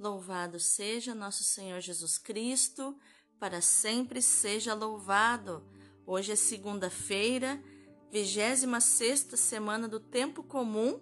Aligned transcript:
Louvado 0.00 0.58
seja 0.58 1.14
nosso 1.14 1.44
Senhor 1.44 1.78
Jesus 1.78 2.16
Cristo, 2.16 2.96
para 3.38 3.60
sempre 3.60 4.22
seja 4.22 4.72
louvado. 4.72 5.62
Hoje 6.06 6.32
é 6.32 6.36
segunda-feira, 6.36 7.62
26 8.10 9.38
semana 9.38 9.86
do 9.86 10.00
tempo 10.00 10.42
comum, 10.42 10.98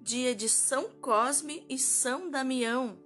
dia 0.00 0.36
de 0.36 0.48
São 0.48 0.88
Cosme 1.00 1.66
e 1.68 1.76
São 1.80 2.30
Damião, 2.30 3.02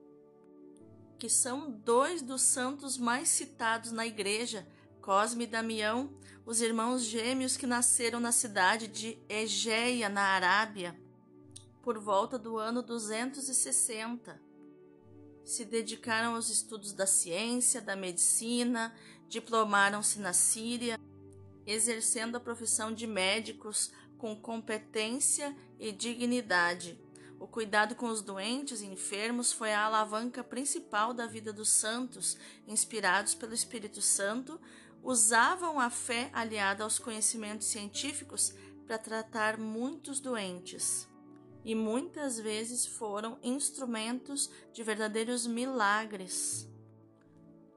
que 1.18 1.30
são 1.30 1.70
dois 1.70 2.20
dos 2.20 2.42
santos 2.42 2.98
mais 2.98 3.30
citados 3.30 3.90
na 3.90 4.06
igreja, 4.06 4.68
Cosme 5.00 5.44
e 5.44 5.46
Damião, 5.46 6.14
os 6.44 6.60
irmãos 6.60 7.04
gêmeos 7.04 7.56
que 7.56 7.66
nasceram 7.66 8.20
na 8.20 8.32
cidade 8.32 8.86
de 8.86 9.18
Egeia, 9.30 10.10
na 10.10 10.24
Arábia, 10.24 10.94
por 11.82 11.98
volta 11.98 12.38
do 12.38 12.58
ano 12.58 12.82
260 12.82 14.51
se 15.44 15.64
dedicaram 15.64 16.34
aos 16.34 16.48
estudos 16.48 16.92
da 16.92 17.06
ciência, 17.06 17.80
da 17.80 17.96
medicina, 17.96 18.94
diplomaram-se 19.28 20.18
na 20.18 20.32
Síria, 20.32 20.98
exercendo 21.66 22.36
a 22.36 22.40
profissão 22.40 22.92
de 22.92 23.06
médicos 23.06 23.92
com 24.18 24.36
competência 24.36 25.54
e 25.78 25.90
dignidade. 25.92 26.98
O 27.40 27.46
cuidado 27.46 27.96
com 27.96 28.08
os 28.08 28.22
doentes 28.22 28.80
e 28.82 28.86
enfermos 28.86 29.52
foi 29.52 29.72
a 29.72 29.84
alavanca 29.84 30.44
principal 30.44 31.12
da 31.12 31.26
vida 31.26 31.52
dos 31.52 31.70
santos, 31.70 32.36
inspirados 32.68 33.34
pelo 33.34 33.52
Espírito 33.52 34.00
Santo, 34.00 34.60
usavam 35.02 35.80
a 35.80 35.90
fé 35.90 36.30
aliada 36.32 36.84
aos 36.84 37.00
conhecimentos 37.00 37.66
científicos 37.66 38.54
para 38.86 38.96
tratar 38.96 39.58
muitos 39.58 40.20
doentes 40.20 41.10
e 41.64 41.74
muitas 41.74 42.38
vezes 42.38 42.84
foram 42.84 43.38
instrumentos 43.42 44.50
de 44.72 44.82
verdadeiros 44.82 45.46
milagres. 45.46 46.68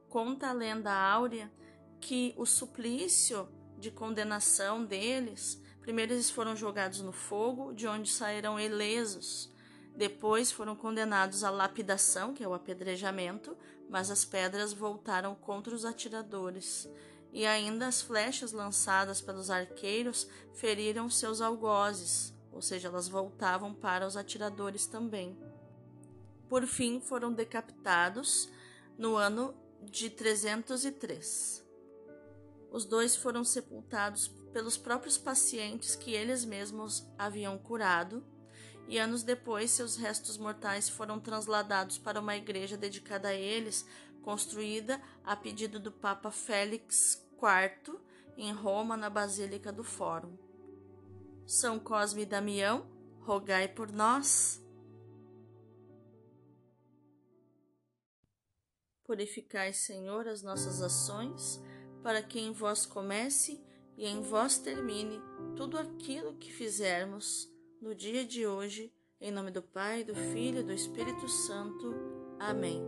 Conta 0.10 0.48
a 0.48 0.54
lenda 0.54 0.92
áurea 0.92 1.52
que 2.00 2.34
o 2.38 2.46
suplício 2.46 3.48
de 3.78 3.92
condenação 3.92 4.84
deles, 4.84 5.62
primeiro 5.82 6.14
eles 6.14 6.30
foram 6.30 6.56
jogados 6.56 7.02
no 7.02 7.12
fogo, 7.12 7.74
de 7.74 7.88
onde 7.88 8.10
saíram 8.10 8.60
ilesos. 8.60 9.52
Depois 9.96 10.52
foram 10.52 10.76
condenados 10.76 11.44
à 11.44 11.50
lapidação, 11.50 12.34
que 12.34 12.44
é 12.44 12.48
o 12.48 12.54
apedrejamento, 12.54 13.56
mas 13.90 14.10
as 14.10 14.26
pedras 14.26 14.74
voltaram 14.74 15.36
contra 15.36 15.76
os 15.76 15.86
atiradores. 15.86 16.90
E 17.32 17.46
ainda 17.46 17.88
as 17.88 18.02
flechas 18.02 18.52
lançadas 18.52 19.22
pelos 19.22 19.50
arqueiros 19.50 20.28
feriram 20.54 21.10
seus 21.10 21.40
algozes 21.42 22.35
ou 22.56 22.62
seja, 22.62 22.88
elas 22.88 23.10
voltavam 23.10 23.74
para 23.74 24.08
os 24.08 24.16
atiradores 24.16 24.88
também. 24.88 25.38
Por 26.48 26.66
fim, 26.66 27.02
foram 27.02 27.34
decapitados 27.34 28.50
no 28.98 29.18
ano 29.18 29.54
de 29.84 30.10
303. 30.10 31.62
Os 32.72 32.86
dois 32.86 33.14
foram 33.14 33.44
sepultados 33.44 34.30
pelos 34.54 34.78
próprios 34.78 35.18
pacientes 35.18 35.98
que 35.98 36.14
eles 36.14 36.46
mesmos 36.46 37.06
haviam 37.18 37.58
curado, 37.58 38.24
e 38.88 38.98
anos 38.98 39.22
depois 39.22 39.72
seus 39.72 39.98
restos 39.98 40.38
mortais 40.38 40.88
foram 40.88 41.20
transladados 41.20 41.98
para 41.98 42.22
uma 42.22 42.38
igreja 42.38 42.78
dedicada 42.78 43.30
a 43.30 43.34
eles, 43.34 43.86
construída 44.22 45.02
a 45.26 45.36
pedido 45.36 45.78
do 45.78 45.92
Papa 45.92 46.32
Félix 46.32 47.22
IV 47.34 48.00
em 48.38 48.54
Roma, 48.54 48.96
na 48.96 49.10
Basílica 49.10 49.74
do 49.74 49.84
Fórum. 49.84 50.45
São 51.46 51.80
Cosme 51.80 52.24
e 52.24 52.26
Damião, 52.26 52.90
rogai 53.22 53.68
por 53.68 53.92
nós. 53.92 54.64
Purificai, 59.04 59.72
Senhor, 59.72 60.28
as 60.28 60.42
nossas 60.42 60.82
ações, 60.82 61.62
para 62.02 62.24
que 62.24 62.40
em 62.40 62.52
vós 62.52 62.88
comece 62.88 63.64
e 63.96 64.08
em 64.08 64.22
vós 64.22 64.58
termine 64.58 65.22
tudo 65.56 65.78
aquilo 65.78 66.36
que 66.38 66.52
fizermos 66.52 67.48
no 67.80 67.94
dia 67.94 68.26
de 68.26 68.48
hoje, 68.48 68.92
em 69.22 69.32
nome 69.32 69.52
do 69.52 69.62
Pai, 69.62 70.04
do 70.04 70.16
Filho 70.16 70.62
e 70.62 70.64
do 70.64 70.74
Espírito 70.74 71.28
Santo. 71.30 71.94
Amém. 72.40 72.82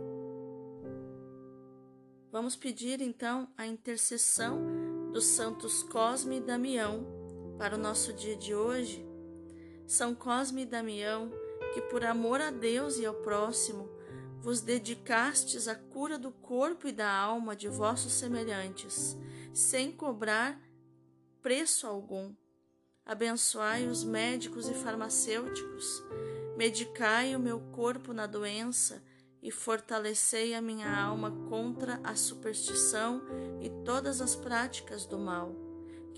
Vamos 2.32 2.56
pedir 2.56 3.00
então 3.00 3.48
a 3.56 3.66
intercessão 3.66 5.10
dos 5.12 5.24
santos 5.24 5.84
Cosme 5.84 6.38
e 6.38 6.40
Damião 6.40 7.17
para 7.58 7.74
o 7.74 7.78
nosso 7.78 8.12
dia 8.12 8.36
de 8.36 8.54
hoje, 8.54 9.04
São 9.84 10.14
Cosme 10.14 10.62
e 10.62 10.66
Damião, 10.66 11.30
que 11.74 11.82
por 11.82 12.04
amor 12.04 12.40
a 12.40 12.50
Deus 12.50 12.98
e 12.98 13.04
ao 13.04 13.14
próximo, 13.14 13.90
vos 14.40 14.60
dedicastes 14.60 15.66
à 15.66 15.74
cura 15.74 16.16
do 16.16 16.30
corpo 16.30 16.86
e 16.86 16.92
da 16.92 17.12
alma 17.12 17.56
de 17.56 17.68
vossos 17.68 18.12
semelhantes, 18.12 19.18
sem 19.52 19.90
cobrar 19.90 20.60
preço 21.42 21.88
algum. 21.88 22.32
Abençoai 23.04 23.88
os 23.88 24.04
médicos 24.04 24.68
e 24.68 24.74
farmacêuticos, 24.74 26.04
medicai 26.56 27.34
o 27.34 27.40
meu 27.40 27.58
corpo 27.72 28.12
na 28.12 28.26
doença 28.26 29.02
e 29.42 29.50
fortalecei 29.50 30.54
a 30.54 30.62
minha 30.62 30.96
alma 30.96 31.32
contra 31.48 32.00
a 32.04 32.14
superstição 32.14 33.20
e 33.60 33.68
todas 33.84 34.20
as 34.20 34.36
práticas 34.36 35.06
do 35.06 35.18
mal 35.18 35.67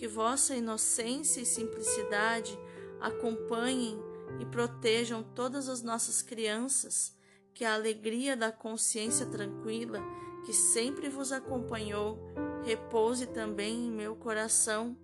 que 0.01 0.09
vossa 0.09 0.57
inocência 0.57 1.43
e 1.43 1.45
simplicidade 1.45 2.59
acompanhem 3.03 4.03
e 4.41 4.47
protejam 4.47 5.23
todas 5.23 5.69
as 5.69 5.83
nossas 5.83 6.23
crianças, 6.23 7.15
que 7.53 7.67
a 7.67 7.75
alegria 7.75 8.35
da 8.35 8.51
consciência 8.51 9.27
tranquila 9.27 10.01
que 10.47 10.55
sempre 10.55 11.11
vos 11.11 11.33
acompanhou 11.33 12.19
repouse 12.65 13.27
também 13.27 13.89
em 13.89 13.91
meu 13.91 14.17
coração. 14.17 14.97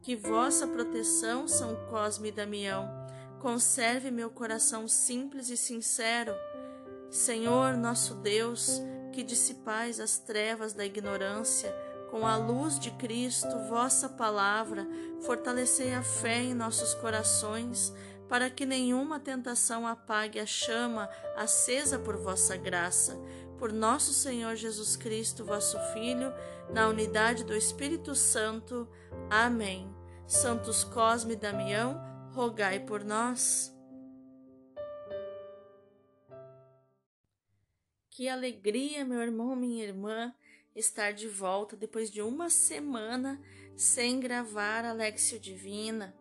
Que 0.00 0.14
vossa 0.14 0.64
proteção, 0.68 1.48
São 1.48 1.74
Cosme 1.90 2.28
e 2.28 2.32
Damião, 2.32 2.88
conserve 3.40 4.12
meu 4.12 4.30
coração 4.30 4.86
simples 4.86 5.50
e 5.50 5.56
sincero. 5.56 6.36
Senhor, 7.10 7.76
nosso 7.76 8.14
Deus, 8.14 8.80
que 9.12 9.24
dissipais 9.24 9.98
as 9.98 10.20
trevas 10.20 10.72
da 10.72 10.86
ignorância, 10.86 11.74
com 12.10 12.26
a 12.26 12.36
luz 12.36 12.78
de 12.78 12.90
Cristo, 12.92 13.48
vossa 13.68 14.08
palavra, 14.08 14.86
fortalecei 15.20 15.94
a 15.94 16.02
fé 16.02 16.42
em 16.42 16.54
nossos 16.54 16.94
corações, 16.94 17.92
para 18.28 18.50
que 18.50 18.66
nenhuma 18.66 19.18
tentação 19.18 19.86
apague 19.86 20.38
a 20.38 20.46
chama 20.46 21.08
acesa 21.36 21.98
por 21.98 22.16
vossa 22.16 22.56
graça. 22.56 23.18
Por 23.58 23.72
nosso 23.72 24.12
Senhor 24.12 24.54
Jesus 24.54 24.96
Cristo, 24.96 25.44
vosso 25.44 25.78
Filho, 25.92 26.32
na 26.70 26.88
unidade 26.88 27.42
do 27.44 27.56
Espírito 27.56 28.14
Santo. 28.14 28.88
Amém. 29.30 29.92
Santos 30.26 30.84
Cosme 30.84 31.32
e 31.32 31.36
Damião, 31.36 32.00
rogai 32.32 32.80
por 32.80 33.02
nós. 33.02 33.74
Que 38.10 38.28
alegria, 38.28 39.04
meu 39.04 39.20
irmão, 39.20 39.56
minha 39.56 39.82
irmã 39.82 40.34
estar 40.78 41.12
de 41.12 41.26
volta 41.26 41.76
depois 41.76 42.10
de 42.10 42.22
uma 42.22 42.48
semana 42.48 43.40
sem 43.76 44.20
gravar 44.20 44.84
Alexio 44.84 45.38
Divina. 45.38 46.14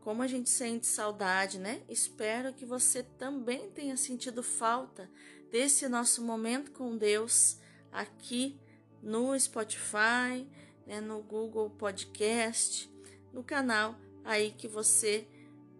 Como 0.00 0.22
a 0.22 0.26
gente 0.26 0.50
sente 0.50 0.86
saudade, 0.86 1.58
né? 1.58 1.82
Espero 1.88 2.52
que 2.52 2.64
você 2.64 3.02
também 3.02 3.70
tenha 3.70 3.96
sentido 3.96 4.42
falta 4.42 5.10
desse 5.50 5.88
nosso 5.88 6.22
momento 6.22 6.70
com 6.72 6.96
Deus 6.96 7.58
aqui 7.90 8.58
no 9.02 9.38
Spotify, 9.38 10.46
né, 10.86 11.00
no 11.00 11.22
Google 11.22 11.70
Podcast, 11.70 12.90
no 13.32 13.42
canal 13.42 13.96
aí 14.24 14.50
que 14.50 14.68
você 14.68 15.26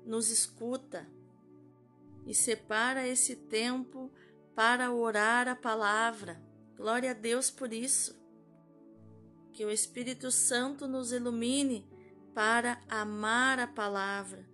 nos 0.04 0.30
escuta 0.30 1.06
e 2.26 2.34
separa 2.34 3.06
esse 3.06 3.36
tempo 3.36 4.10
para 4.54 4.92
orar 4.92 5.48
a 5.48 5.54
palavra 5.54 6.47
Glória 6.78 7.10
a 7.10 7.14
Deus 7.14 7.50
por 7.50 7.72
isso. 7.72 8.16
Que 9.52 9.64
o 9.64 9.70
Espírito 9.70 10.30
Santo 10.30 10.86
nos 10.86 11.10
ilumine 11.10 11.84
para 12.32 12.80
amar 12.88 13.58
a 13.58 13.66
palavra, 13.66 14.48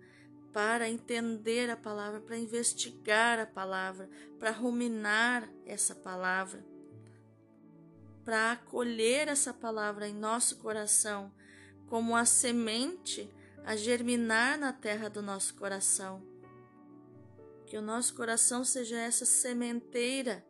para 0.51 0.89
entender 0.89 1.69
a 1.69 1.77
palavra, 1.77 2.19
para 2.19 2.35
investigar 2.35 3.37
a 3.37 3.45
palavra, 3.45 4.09
para 4.39 4.49
ruminar 4.49 5.47
essa 5.67 5.93
palavra, 5.93 6.65
para 8.23 8.53
acolher 8.53 9.27
essa 9.27 9.53
palavra 9.53 10.07
em 10.07 10.13
nosso 10.15 10.57
coração 10.57 11.31
como 11.87 12.15
a 12.15 12.25
semente 12.25 13.29
a 13.63 13.75
germinar 13.75 14.57
na 14.57 14.73
terra 14.73 15.09
do 15.09 15.21
nosso 15.21 15.53
coração. 15.53 16.25
Que 17.67 17.77
o 17.77 17.81
nosso 17.83 18.15
coração 18.15 18.63
seja 18.63 18.99
essa 18.99 19.25
sementeira 19.25 20.43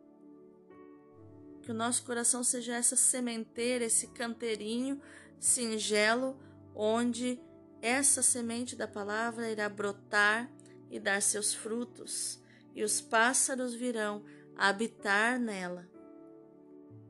que 1.66 1.72
o 1.72 1.74
nosso 1.74 2.04
coração 2.04 2.44
seja 2.44 2.76
essa 2.76 2.94
sementeira, 2.94 3.84
esse 3.84 4.06
canteirinho 4.06 5.00
singelo, 5.36 6.38
onde 6.72 7.40
essa 7.82 8.22
semente 8.22 8.76
da 8.76 8.86
palavra 8.86 9.50
irá 9.50 9.68
brotar 9.68 10.48
e 10.88 11.00
dar 11.00 11.20
seus 11.20 11.52
frutos, 11.52 12.40
e 12.72 12.84
os 12.84 13.00
pássaros 13.00 13.74
virão 13.74 14.24
habitar 14.56 15.40
nela. 15.40 15.90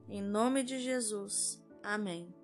Em 0.08 0.23
nome 0.23 0.62
de 0.62 0.79
Jesus. 0.79 1.62
Amém. 1.82 2.35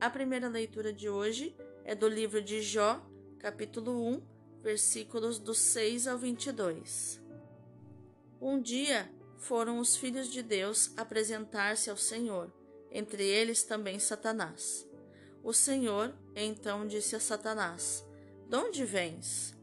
A 0.00 0.08
primeira 0.08 0.48
leitura 0.48 0.94
de 0.94 1.10
hoje 1.10 1.54
é 1.84 1.94
do 1.94 2.08
livro 2.08 2.40
de 2.40 2.62
Jó, 2.62 3.06
capítulo 3.38 4.02
1, 4.08 4.22
versículos 4.62 5.38
do 5.38 5.54
6 5.54 6.08
ao 6.08 6.16
22. 6.16 7.20
Um 8.40 8.58
dia 8.62 9.10
foram 9.44 9.78
os 9.78 9.94
filhos 9.94 10.28
de 10.28 10.42
Deus 10.42 10.90
apresentar-se 10.96 11.90
ao 11.90 11.96
Senhor, 11.96 12.50
entre 12.90 13.22
eles 13.22 13.62
também 13.62 13.98
Satanás. 13.98 14.88
O 15.42 15.52
Senhor 15.52 16.14
então 16.34 16.86
disse 16.86 17.14
a 17.14 17.20
Satanás: 17.20 18.04
De 18.48 18.56
onde 18.56 18.84
vens? 18.84 19.54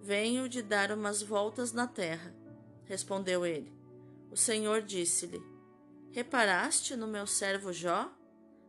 Venho 0.00 0.48
de 0.48 0.62
dar 0.62 0.90
umas 0.90 1.22
voltas 1.22 1.72
na 1.72 1.86
terra. 1.86 2.34
Respondeu 2.84 3.44
ele. 3.44 3.72
O 4.30 4.36
Senhor 4.36 4.80
disse-lhe: 4.80 5.42
Reparaste 6.10 6.96
no 6.96 7.06
meu 7.06 7.26
servo 7.26 7.72
Jó? 7.72 8.10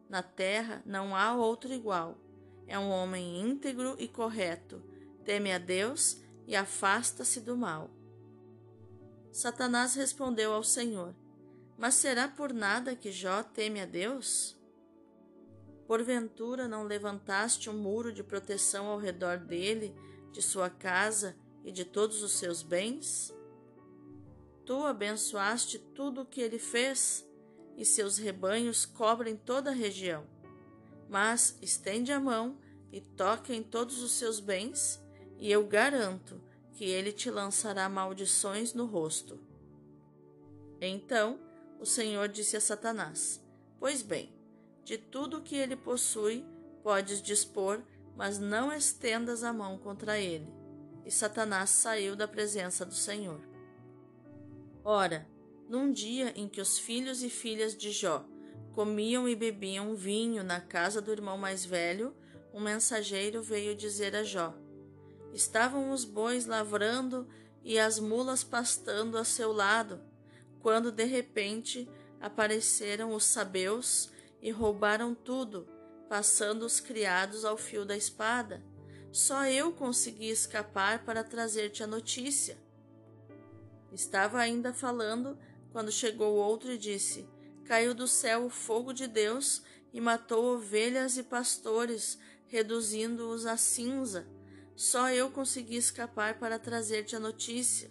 Na 0.09 0.21
terra 0.21 0.83
não 0.85 1.15
há 1.15 1.33
outro 1.33 1.73
igual. 1.73 2.17
É 2.67 2.77
um 2.77 2.89
homem 2.89 3.39
íntegro 3.39 3.95
e 3.97 4.07
correto, 4.07 4.81
teme 5.23 5.53
a 5.53 5.57
Deus 5.57 6.21
e 6.45 6.55
afasta-se 6.55 7.39
do 7.39 7.55
mal. 7.55 7.89
Satanás 9.31 9.95
respondeu 9.95 10.53
ao 10.53 10.63
Senhor: 10.63 11.15
Mas 11.77 11.95
será 11.95 12.27
por 12.27 12.53
nada 12.53 12.95
que 12.95 13.11
Jó 13.11 13.43
teme 13.43 13.81
a 13.81 13.85
Deus? 13.85 14.57
Porventura 15.87 16.67
não 16.67 16.83
levantaste 16.83 17.69
um 17.69 17.77
muro 17.77 18.11
de 18.11 18.23
proteção 18.23 18.87
ao 18.87 18.97
redor 18.97 19.37
dele, 19.37 19.95
de 20.31 20.41
sua 20.41 20.69
casa 20.69 21.35
e 21.63 21.71
de 21.71 21.85
todos 21.85 22.21
os 22.21 22.33
seus 22.33 22.61
bens? 22.61 23.33
Tu 24.65 24.83
abençoaste 24.83 25.79
tudo 25.79 26.21
o 26.21 26.25
que 26.25 26.41
ele 26.41 26.59
fez, 26.59 27.25
e 27.77 27.85
seus 27.85 28.17
rebanhos 28.17 28.85
cobrem 28.85 29.37
toda 29.37 29.69
a 29.69 29.73
região. 29.73 30.27
Mas 31.07 31.57
estende 31.61 32.11
a 32.11 32.19
mão 32.19 32.57
e 32.91 32.99
toca 32.99 33.53
em 33.53 33.63
todos 33.63 34.03
os 34.03 34.11
seus 34.11 34.41
bens, 34.41 35.01
e 35.37 35.49
eu 35.49 35.65
garanto 35.65 36.41
que 36.77 36.85
ele 36.85 37.11
te 37.11 37.31
lançará 37.31 37.89
maldições 37.89 38.71
no 38.71 38.85
rosto. 38.85 39.39
Então 40.79 41.39
o 41.79 41.87
Senhor 41.87 42.29
disse 42.29 42.55
a 42.55 42.61
Satanás: 42.61 43.43
Pois 43.79 44.03
bem, 44.03 44.31
de 44.85 44.95
tudo 44.95 45.41
que 45.41 45.55
ele 45.55 45.75
possui 45.75 46.45
podes 46.83 47.19
dispor, 47.19 47.81
mas 48.15 48.37
não 48.37 48.71
estendas 48.71 49.43
a 49.43 49.51
mão 49.51 49.75
contra 49.79 50.19
ele. 50.19 50.47
E 51.03 51.09
Satanás 51.09 51.71
saiu 51.71 52.15
da 52.15 52.27
presença 52.27 52.85
do 52.85 52.93
Senhor. 52.93 53.41
Ora, 54.83 55.27
num 55.67 55.91
dia 55.91 56.31
em 56.35 56.47
que 56.47 56.61
os 56.61 56.77
filhos 56.77 57.23
e 57.23 57.29
filhas 57.29 57.75
de 57.75 57.91
Jó 57.91 58.23
comiam 58.73 59.27
e 59.27 59.35
bebiam 59.35 59.95
vinho 59.95 60.43
na 60.43 60.61
casa 60.61 61.01
do 61.01 61.11
irmão 61.11 61.39
mais 61.39 61.65
velho, 61.65 62.15
um 62.53 62.61
mensageiro 62.61 63.41
veio 63.41 63.75
dizer 63.75 64.15
a 64.15 64.23
Jó: 64.23 64.53
Estavam 65.33 65.91
os 65.91 66.05
bois 66.05 66.45
lavrando 66.45 67.27
e 67.63 67.77
as 67.77 67.99
mulas 67.99 68.43
pastando 68.43 69.17
a 69.17 69.23
seu 69.23 69.51
lado, 69.51 69.99
quando 70.61 70.91
de 70.91 71.03
repente 71.05 71.89
apareceram 72.19 73.13
os 73.13 73.25
sabeus 73.25 74.09
e 74.41 74.51
roubaram 74.51 75.13
tudo, 75.13 75.67
passando 76.09 76.63
os 76.63 76.79
criados 76.79 77.43
ao 77.43 77.57
fio 77.57 77.85
da 77.85 77.95
espada. 77.95 78.63
Só 79.11 79.45
eu 79.45 79.71
consegui 79.71 80.29
escapar 80.29 81.03
para 81.03 81.23
trazer-te 81.23 81.83
a 81.83 81.87
notícia. 81.87 82.57
Estava 83.91 84.39
ainda 84.39 84.73
falando 84.73 85.37
quando 85.71 85.91
chegou 85.91 86.35
outro 86.35 86.71
e 86.71 86.77
disse: 86.77 87.27
Caiu 87.65 87.93
do 87.93 88.07
céu 88.07 88.45
o 88.45 88.49
fogo 88.49 88.93
de 88.93 89.07
Deus 89.07 89.61
e 89.93 89.99
matou 89.99 90.55
ovelhas 90.55 91.17
e 91.17 91.23
pastores, 91.23 92.17
reduzindo-os 92.47 93.45
a 93.45 93.57
cinza. 93.57 94.27
Só 94.77 95.09
eu 95.09 95.31
consegui 95.31 95.75
escapar 95.75 96.37
para 96.37 96.59
trazer-te 96.59 97.15
a 97.15 97.19
notícia. 97.19 97.89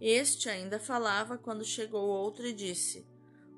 Este 0.00 0.48
ainda 0.48 0.78
falava 0.78 1.36
quando 1.36 1.64
chegou 1.64 2.06
outro 2.06 2.46
e 2.46 2.52
disse: 2.52 3.04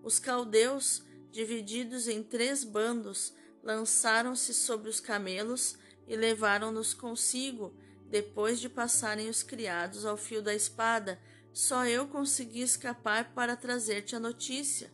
Os 0.03 0.19
caldeus, 0.19 1.05
divididos 1.31 2.09
em 2.09 2.23
três 2.23 2.65
bandos, 2.65 3.35
lançaram-se 3.63 4.55
sobre 4.55 4.89
os 4.89 4.99
camelos 4.99 5.77
e 6.09 6.17
levaram-nos 6.17 6.95
consigo, 6.95 7.77
depois 8.07 8.59
de 8.61 8.71
passarem 8.71 9.29
os 9.29 9.43
criados 9.43 10.07
ao 10.07 10.17
fio 10.17 10.41
da 10.41 10.55
espada, 10.55 11.21
só 11.53 11.85
eu 11.85 12.09
consegui 12.09 12.63
escapar 12.63 13.35
para 13.35 13.57
trazer-te 13.57 14.17
a 14.17 14.21
notícia. 14.21 14.91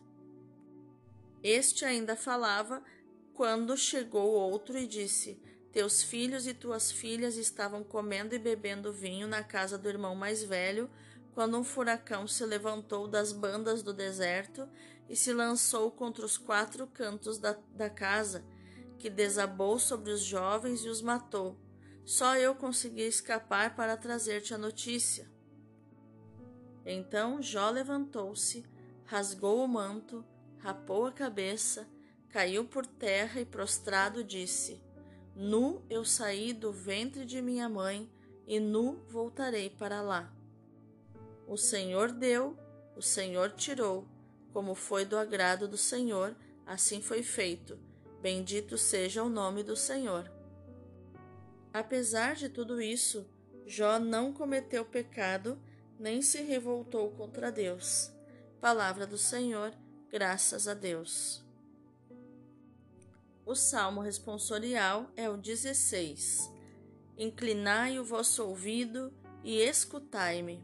Este 1.41 1.85
ainda 1.85 2.17
falava 2.17 2.83
quando 3.33 3.77
chegou 3.77 4.29
outro 4.31 4.77
e 4.77 4.85
disse: 4.85 5.41
Teus 5.71 6.03
filhos 6.03 6.47
e 6.47 6.53
tuas 6.53 6.91
filhas 6.91 7.37
estavam 7.37 7.81
comendo 7.83 8.35
e 8.35 8.39
bebendo 8.39 8.91
vinho 8.91 9.25
na 9.25 9.41
casa 9.41 9.77
do 9.77 9.87
irmão 9.87 10.13
mais 10.13 10.43
velho, 10.43 10.89
quando 11.33 11.57
um 11.57 11.63
furacão 11.63 12.27
se 12.27 12.45
levantou 12.45 13.07
das 13.07 13.31
bandas 13.31 13.81
do 13.81 13.93
deserto 13.93 14.67
e 15.07 15.15
se 15.15 15.31
lançou 15.31 15.89
contra 15.89 16.25
os 16.25 16.37
quatro 16.37 16.85
cantos 16.87 17.37
da, 17.37 17.57
da 17.73 17.89
casa, 17.89 18.43
que 18.99 19.09
desabou 19.09 19.79
sobre 19.79 20.11
os 20.11 20.21
jovens 20.21 20.83
e 20.83 20.89
os 20.89 21.01
matou. 21.01 21.57
Só 22.03 22.35
eu 22.35 22.53
consegui 22.53 23.03
escapar 23.03 23.73
para 23.73 23.95
trazer-te 23.95 24.53
a 24.53 24.57
notícia. 24.57 25.31
Então 26.85 27.41
Jó 27.41 27.69
levantou-se, 27.69 28.65
rasgou 29.05 29.63
o 29.63 29.67
manto, 29.67 30.25
rapou 30.57 31.05
a 31.05 31.11
cabeça, 31.13 31.87
caiu 32.29 32.65
por 32.65 32.85
terra 32.85 33.39
e 33.39 33.45
prostrado 33.45 34.23
disse: 34.23 34.81
Nu 35.35 35.81
eu 35.89 36.03
saí 36.03 36.53
do 36.53 36.71
ventre 36.71 37.25
de 37.25 37.41
minha 37.41 37.69
mãe, 37.69 38.09
e 38.45 38.59
nu 38.59 39.03
voltarei 39.07 39.69
para 39.69 40.01
lá. 40.01 40.33
O 41.47 41.57
Senhor 41.57 42.11
deu, 42.11 42.57
o 42.95 43.01
Senhor 43.01 43.51
tirou, 43.51 44.07
como 44.51 44.75
foi 44.75 45.05
do 45.05 45.17
agrado 45.17 45.67
do 45.67 45.77
Senhor, 45.77 46.35
assim 46.65 47.01
foi 47.01 47.23
feito. 47.23 47.79
Bendito 48.21 48.77
seja 48.77 49.23
o 49.23 49.29
nome 49.29 49.63
do 49.63 49.75
Senhor. 49.75 50.29
Apesar 51.73 52.35
de 52.35 52.49
tudo 52.49 52.81
isso, 52.81 53.25
Jó 53.65 53.97
não 53.97 54.33
cometeu 54.33 54.83
pecado, 54.83 55.57
nem 55.97 56.21
se 56.21 56.41
revoltou 56.41 57.11
contra 57.11 57.51
Deus. 57.51 58.11
Palavra 58.59 59.07
do 59.07 59.17
Senhor, 59.17 59.73
graças 60.09 60.67
a 60.67 60.73
Deus. 60.73 61.43
O 63.45 63.55
salmo 63.55 64.01
responsorial 64.01 65.11
é 65.15 65.29
o 65.29 65.37
16. 65.37 66.51
Inclinai 67.17 67.99
o 67.99 68.03
vosso 68.03 68.43
ouvido 68.45 69.13
e 69.43 69.59
escutai-me. 69.61 70.63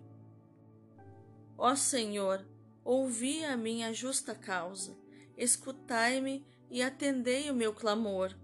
Ó 1.58 1.76
Senhor, 1.76 2.46
ouvi 2.84 3.44
a 3.44 3.58
minha 3.58 3.92
justa 3.94 4.36
causa, 4.36 4.98
escutai-me 5.36 6.46
e 6.70 6.82
atendei 6.82 7.50
o 7.50 7.56
meu 7.56 7.74
clamor 7.74 8.36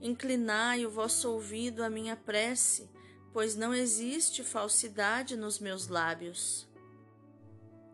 Inclinai 0.00 0.86
o 0.86 0.90
vosso 0.90 1.28
ouvido 1.30 1.82
à 1.82 1.90
minha 1.90 2.14
prece, 2.14 2.88
pois 3.32 3.56
não 3.56 3.74
existe 3.74 4.44
falsidade 4.44 5.36
nos 5.36 5.58
meus 5.58 5.88
lábios. 5.88 6.68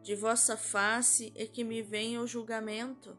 De 0.02 0.14
vossa 0.14 0.54
face 0.54 1.32
é 1.34 1.46
que 1.46 1.64
me 1.64 1.80
vem 1.80 2.18
o 2.18 2.26
julgamento, 2.26 3.16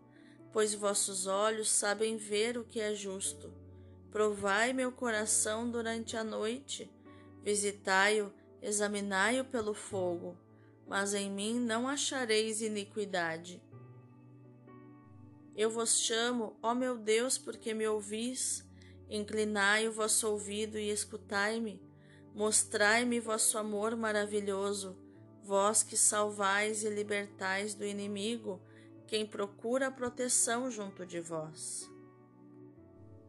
pois 0.55 0.74
vossos 0.74 1.27
olhos 1.27 1.69
sabem 1.69 2.15
ver 2.15 2.57
o 2.57 2.63
que 2.63 2.79
é 2.79 2.95
justo. 2.95 3.53
Provai 4.09 4.71
meu 4.71 4.89
coração 4.89 5.69
durante 5.69 6.15
a 6.15 6.24
noite, 6.24 6.89
visitai-o, 7.43 8.31
examinai-o 8.62 9.43
pelo 9.43 9.74
fogo, 9.74 10.38
mas 10.88 11.13
em 11.13 11.29
mim 11.29 11.59
não 11.59 11.89
achareis 11.89 12.62
iniquidade. 12.62 13.62
Eu 15.53 15.69
vos 15.69 16.00
chamo, 16.00 16.57
ó 16.63 16.74
meu 16.74 16.97
Deus, 16.97 17.38
porque 17.38 17.74
me 17.74 17.85
ouvis, 17.85 18.63
Inclinai 19.09 19.89
o 19.89 19.91
vosso 19.91 20.25
ouvido 20.29 20.79
e 20.79 20.89
escutai-me. 20.89 21.81
Mostrai-me 22.33 23.19
vosso 23.19 23.57
amor 23.57 23.93
maravilhoso, 23.97 24.97
vós 25.43 25.83
que 25.83 25.97
salvais 25.97 26.85
e 26.85 26.89
libertais 26.89 27.75
do 27.75 27.83
inimigo, 27.83 28.62
quem 29.07 29.25
procura 29.25 29.91
proteção 29.91 30.69
junto 30.69 31.05
de 31.05 31.19
vós. 31.19 31.89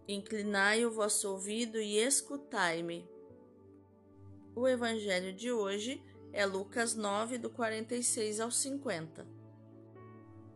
Inclinai 0.08 0.84
o 0.84 0.90
vosso 0.90 1.30
ouvido 1.30 1.80
e 1.80 1.98
escutai-me. 1.98 3.08
O 4.54 4.66
evangelho 4.66 5.32
de 5.32 5.50
hoje 5.52 6.02
é 6.32 6.46
Lucas 6.46 6.94
9, 6.94 7.38
do 7.38 7.50
46 7.50 8.40
ao 8.40 8.50
50. 8.50 9.26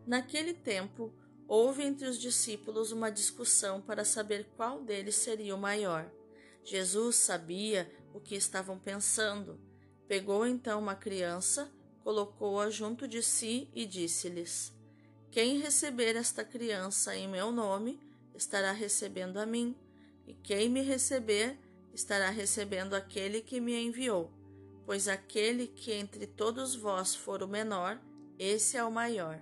Naquele 0.07 0.53
tempo, 0.53 1.13
Houve 1.53 1.83
entre 1.83 2.07
os 2.07 2.17
discípulos 2.17 2.93
uma 2.93 3.11
discussão 3.11 3.81
para 3.81 4.05
saber 4.05 4.47
qual 4.55 4.81
deles 4.81 5.15
seria 5.15 5.53
o 5.53 5.59
maior. 5.59 6.09
Jesus 6.63 7.17
sabia 7.17 7.93
o 8.13 8.21
que 8.21 8.35
estavam 8.35 8.79
pensando. 8.79 9.59
Pegou 10.07 10.47
então 10.47 10.79
uma 10.79 10.95
criança, 10.95 11.69
colocou-a 12.05 12.69
junto 12.69 13.05
de 13.05 13.21
si 13.21 13.69
e 13.75 13.85
disse-lhes: 13.85 14.73
Quem 15.31 15.59
receber 15.59 16.17
esta 16.17 16.43
criança 16.43 17.15
em 17.15 17.25
meu 17.25 17.53
nome, 17.53 17.97
estará 18.35 18.73
recebendo 18.73 19.37
a 19.37 19.45
mim, 19.45 19.73
e 20.27 20.33
quem 20.33 20.67
me 20.67 20.81
receber, 20.81 21.57
estará 21.93 22.29
recebendo 22.29 22.93
aquele 22.95 23.41
que 23.41 23.61
me 23.61 23.73
enviou. 23.73 24.29
Pois 24.85 25.07
aquele 25.07 25.67
que 25.67 25.93
entre 25.93 26.27
todos 26.27 26.75
vós 26.75 27.15
for 27.15 27.41
o 27.41 27.47
menor, 27.47 27.97
esse 28.37 28.75
é 28.75 28.83
o 28.83 28.91
maior. 28.91 29.39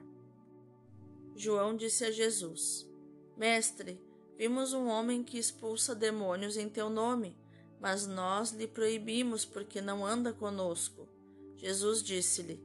João 1.36 1.76
disse 1.76 2.06
a 2.06 2.12
Jesus: 2.12 2.88
Mestre, 3.36 4.00
vimos 4.38 4.74
um 4.74 4.88
homem 4.88 5.24
que 5.24 5.40
expulsa 5.40 5.96
demônios 5.96 6.56
em 6.56 6.70
teu 6.70 6.88
nome, 6.88 7.36
mas 7.80 8.06
nós 8.06 8.52
lhe 8.52 8.68
proibimos 8.68 9.44
porque 9.44 9.82
não 9.82 10.06
anda 10.06 10.34
conosco. 10.34 11.10
Jesus 11.56 12.04
disse-lhe: 12.04 12.64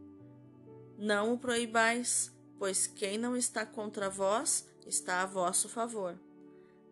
Não 0.98 1.32
o 1.32 1.38
proibais, 1.38 2.33
pois 2.58 2.86
quem 2.86 3.18
não 3.18 3.36
está 3.36 3.64
contra 3.64 4.08
vós 4.08 4.68
está 4.86 5.22
a 5.22 5.26
vosso 5.26 5.68
favor. 5.68 6.18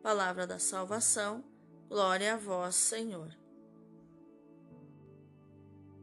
Palavra 0.02 0.47
da 0.47 0.59
salvação, 0.59 1.45
glória 1.88 2.35
a 2.35 2.37
vós, 2.37 2.75
Senhor. 2.75 3.37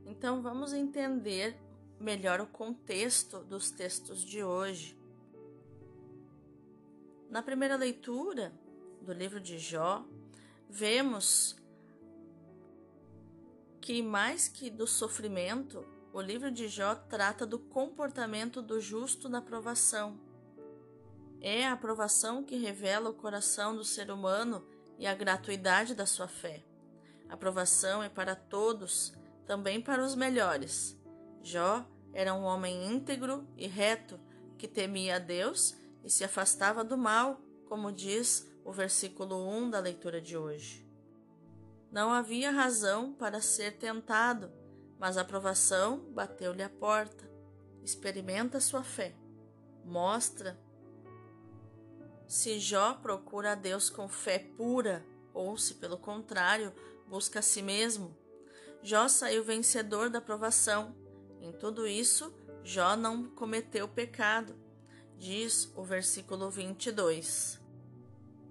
Então 0.06 0.42
vamos 0.42 0.74
entender 0.74 1.56
melhor 2.00 2.39
o 2.39 2.48
contexto 2.48 3.39
dos 3.39 3.72
textos 3.72 4.22
de 4.22 4.44
hoje. 4.44 4.98
Na 7.30 7.44
primeira 7.44 7.75
leitura 7.75 8.51
do 9.01 9.13
livro 9.13 9.39
de 9.39 9.60
Jó, 9.60 10.04
vemos 10.70 11.56
que 13.82 14.01
mais 14.01 14.48
que 14.48 14.70
do 14.70 14.88
sofrimento, 14.88 15.86
o 16.12 16.22
livro 16.22 16.51
de 16.51 16.68
Jó 16.68 16.96
trata 16.96 17.46
do 17.46 17.60
comportamento 17.60 18.62
do 18.62 18.80
justo 18.80 19.30
na 19.30 19.42
provação. 19.42 20.20
É 21.39 21.66
a 21.68 21.74
aprovação 21.74 22.44
que 22.44 22.58
revela 22.58 23.10
o 23.10 23.13
coração 23.13 23.75
do 23.75 23.86
ser 23.86 24.12
humano 24.12 24.66
e 24.98 25.06
a 25.06 25.13
gratuidade 25.13 25.96
da 25.96 26.06
sua 26.06 26.28
fé. 26.28 26.63
A 27.30 27.36
aprovação 27.36 28.01
é 28.01 28.10
para 28.10 28.36
todos, 28.36 29.13
também 29.46 29.80
para 29.80 30.04
os 30.04 30.16
melhores. 30.16 30.98
Jó 31.42 31.86
era 32.12 32.34
um 32.34 32.44
homem 32.44 32.92
íntegro 32.92 33.48
e 33.56 33.68
reto 33.68 34.20
que 34.58 34.68
temia 34.68 35.16
a 35.16 35.20
Deus 35.20 35.75
e 36.04 36.10
se 36.10 36.24
afastava 36.24 36.84
do 36.84 36.98
mal, 36.98 37.39
como 37.68 37.92
diz 37.92 38.50
o 38.66 38.72
versículo 38.72 39.48
1 39.48 39.70
da 39.70 39.80
leitura 39.80 40.20
de 40.20 40.36
hoje. 40.36 40.86
Não 41.92 42.12
havia 42.12 42.51
razão 42.51 43.13
para 43.13 43.42
ser 43.42 43.78
tentado, 43.78 44.51
mas 45.00 45.18
a 45.18 45.24
provação 45.24 46.00
bateu-lhe 46.12 46.62
a 46.62 46.70
porta. 46.70 47.27
Experimenta 47.82 48.60
sua 48.60 48.84
fé. 48.84 49.15
Mostra 49.86 50.60
se 52.27 52.60
Jó 52.60 52.94
procura 52.94 53.53
a 53.53 53.56
Deus 53.56 53.89
com 53.89 54.08
fé 54.08 54.38
pura 54.56 55.03
ou 55.34 55.58
se, 55.58 55.74
pelo 55.75 55.98
contrário, 55.98 56.72
busca 57.08 57.39
a 57.39 57.41
si 57.41 57.62
mesmo. 57.62 58.15
Jó 58.84 59.08
saiu 59.08 59.44
vencedor 59.44 60.12
da 60.12 60.22
provação. 60.22 60.96
Em 61.41 61.51
tudo 61.51 61.88
isso, 61.88 62.32
Jó 62.63 62.96
não 62.96 63.24
cometeu 63.24 63.88
pecado, 63.88 64.56
diz 65.18 65.72
o 65.75 65.84
versículo 65.84 66.51
22. 66.51 67.60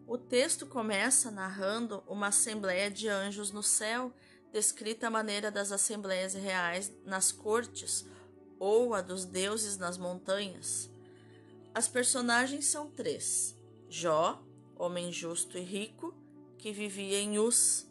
O 0.09 0.19
texto 0.19 0.67
começa 0.67 1.31
narrando 1.31 2.03
uma 2.09 2.29
assembleia 2.29 2.91
de 2.91 3.09
anjos 3.09 3.53
no 3.53 3.63
céu, 3.63 4.13
descrita 4.53 5.07
à 5.07 5.11
maneira 5.11 5.51
das 5.51 5.73
assembleias 5.73 6.35
reais 6.35 6.93
nas 7.05 7.33
cortes 7.33 8.07
ou 8.59 8.95
a 8.95 9.01
dos 9.01 9.25
deuses 9.25 9.77
nas 9.77 9.97
montanhas. 9.97 10.91
As 11.75 11.87
personagens 11.87 12.67
são 12.67 12.91
três: 12.91 13.57
Jó, 13.89 14.43
homem 14.77 15.13
justo 15.13 15.57
e 15.57 15.63
rico, 15.63 16.15
que 16.57 16.73
vivia 16.73 17.21
em 17.21 17.39
Uz, 17.39 17.87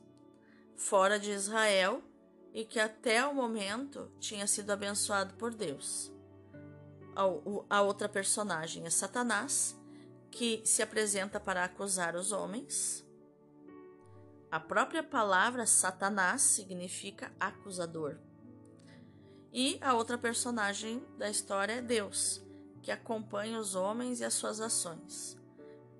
fora 0.75 1.19
de 1.19 1.31
Israel, 1.31 2.03
e 2.53 2.65
que 2.65 2.79
até 2.79 3.25
o 3.25 3.33
momento 3.33 4.11
tinha 4.19 4.47
sido 4.47 4.71
abençoado 4.71 5.35
por 5.35 5.53
Deus. 5.53 6.11
A 7.69 7.81
outra 7.81 8.07
personagem 8.07 8.85
é 8.85 8.89
Satanás, 8.89 9.75
que 10.29 10.61
se 10.65 10.83
apresenta 10.83 11.39
para 11.39 11.63
acusar 11.63 12.15
os 12.15 12.31
homens. 12.31 13.06
A 14.49 14.59
própria 14.59 15.03
palavra 15.03 15.65
Satanás 15.65 16.41
significa 16.41 17.31
acusador. 17.39 18.17
E 19.51 19.77
a 19.81 19.93
outra 19.93 20.17
personagem 20.17 21.03
da 21.17 21.29
história 21.29 21.73
é 21.73 21.81
Deus, 21.81 22.41
que 22.81 22.91
acompanha 22.91 23.59
os 23.59 23.75
homens 23.75 24.19
e 24.19 24.25
as 24.25 24.33
suas 24.33 24.61
ações. 24.61 25.37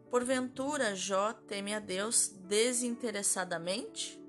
Porventura 0.10 0.96
Jó 0.96 1.34
teme 1.34 1.74
a 1.74 1.80
Deus 1.80 2.30
desinteressadamente? 2.30 4.22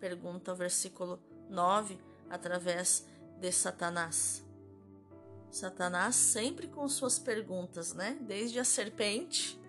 Pergunta 0.00 0.52
o 0.52 0.56
versículo 0.56 1.22
9 1.50 1.98
através 2.30 3.06
de 3.38 3.52
Satanás. 3.52 4.42
Satanás 5.50 6.16
sempre 6.16 6.66
com 6.66 6.88
suas 6.88 7.18
perguntas, 7.18 7.92
né? 7.92 8.16
Desde 8.22 8.58
a 8.58 8.64
serpente 8.64 9.60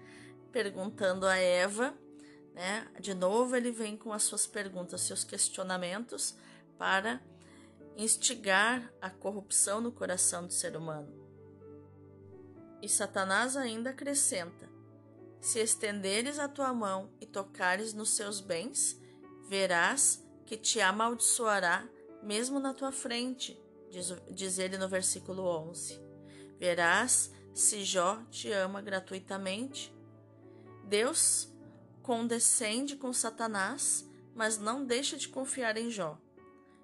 perguntando 0.53 1.25
a 1.25 1.35
Eva, 1.35 1.93
né? 2.53 2.87
De 2.99 3.13
novo 3.13 3.55
ele 3.55 3.71
vem 3.71 3.97
com 3.97 4.13
as 4.13 4.23
suas 4.23 4.45
perguntas, 4.45 5.01
seus 5.01 5.23
questionamentos 5.23 6.35
para 6.77 7.21
instigar 7.95 8.91
a 9.01 9.09
corrupção 9.09 9.81
no 9.81 9.91
coração 9.91 10.45
do 10.47 10.53
ser 10.53 10.75
humano. 10.75 11.11
E 12.81 12.89
Satanás 12.89 13.55
ainda 13.55 13.91
acrescenta: 13.91 14.69
Se 15.39 15.59
estenderes 15.59 16.39
a 16.39 16.47
tua 16.47 16.73
mão 16.73 17.11
e 17.19 17.25
tocares 17.25 17.93
nos 17.93 18.11
seus 18.11 18.39
bens, 18.39 18.99
verás 19.47 20.23
que 20.45 20.57
te 20.57 20.81
amaldiçoará 20.81 21.87
mesmo 22.21 22.59
na 22.59 22.73
tua 22.73 22.91
frente 22.91 23.61
diz, 23.93 24.13
diz 24.31 24.57
ele 24.57 24.77
no 24.77 24.89
versículo 24.89 25.43
11. 25.43 26.01
Verás 26.59 27.31
se 27.53 27.83
Jó 27.83 28.23
te 28.31 28.51
ama 28.51 28.81
gratuitamente. 28.81 29.93
Deus 30.85 31.52
condescende 32.03 32.97
com 32.97 33.13
Satanás, 33.13 34.05
mas 34.35 34.57
não 34.57 34.85
deixa 34.85 35.17
de 35.17 35.29
confiar 35.29 35.77
em 35.77 35.89
Jó. 35.89 36.19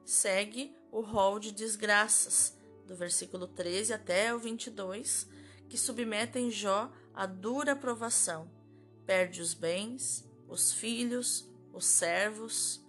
Segue 0.06 0.76
o 0.92 1.02
rol 1.02 1.40
de 1.40 1.52
desgraças, 1.52 2.58
do 2.88 2.96
versículo 2.96 3.46
13 3.46 3.94
até 3.94 4.34
o 4.34 4.40
22, 4.40 5.28
que 5.68 5.78
submetem 5.78 6.50
Jó 6.50 6.92
a 7.14 7.26
dura 7.26 7.76
provação. 7.76 8.50
Perde 9.06 9.42
os 9.42 9.54
bens, 9.54 10.26
os 10.48 10.72
filhos, 10.72 11.48
os 11.74 11.86
servos, 11.86 12.82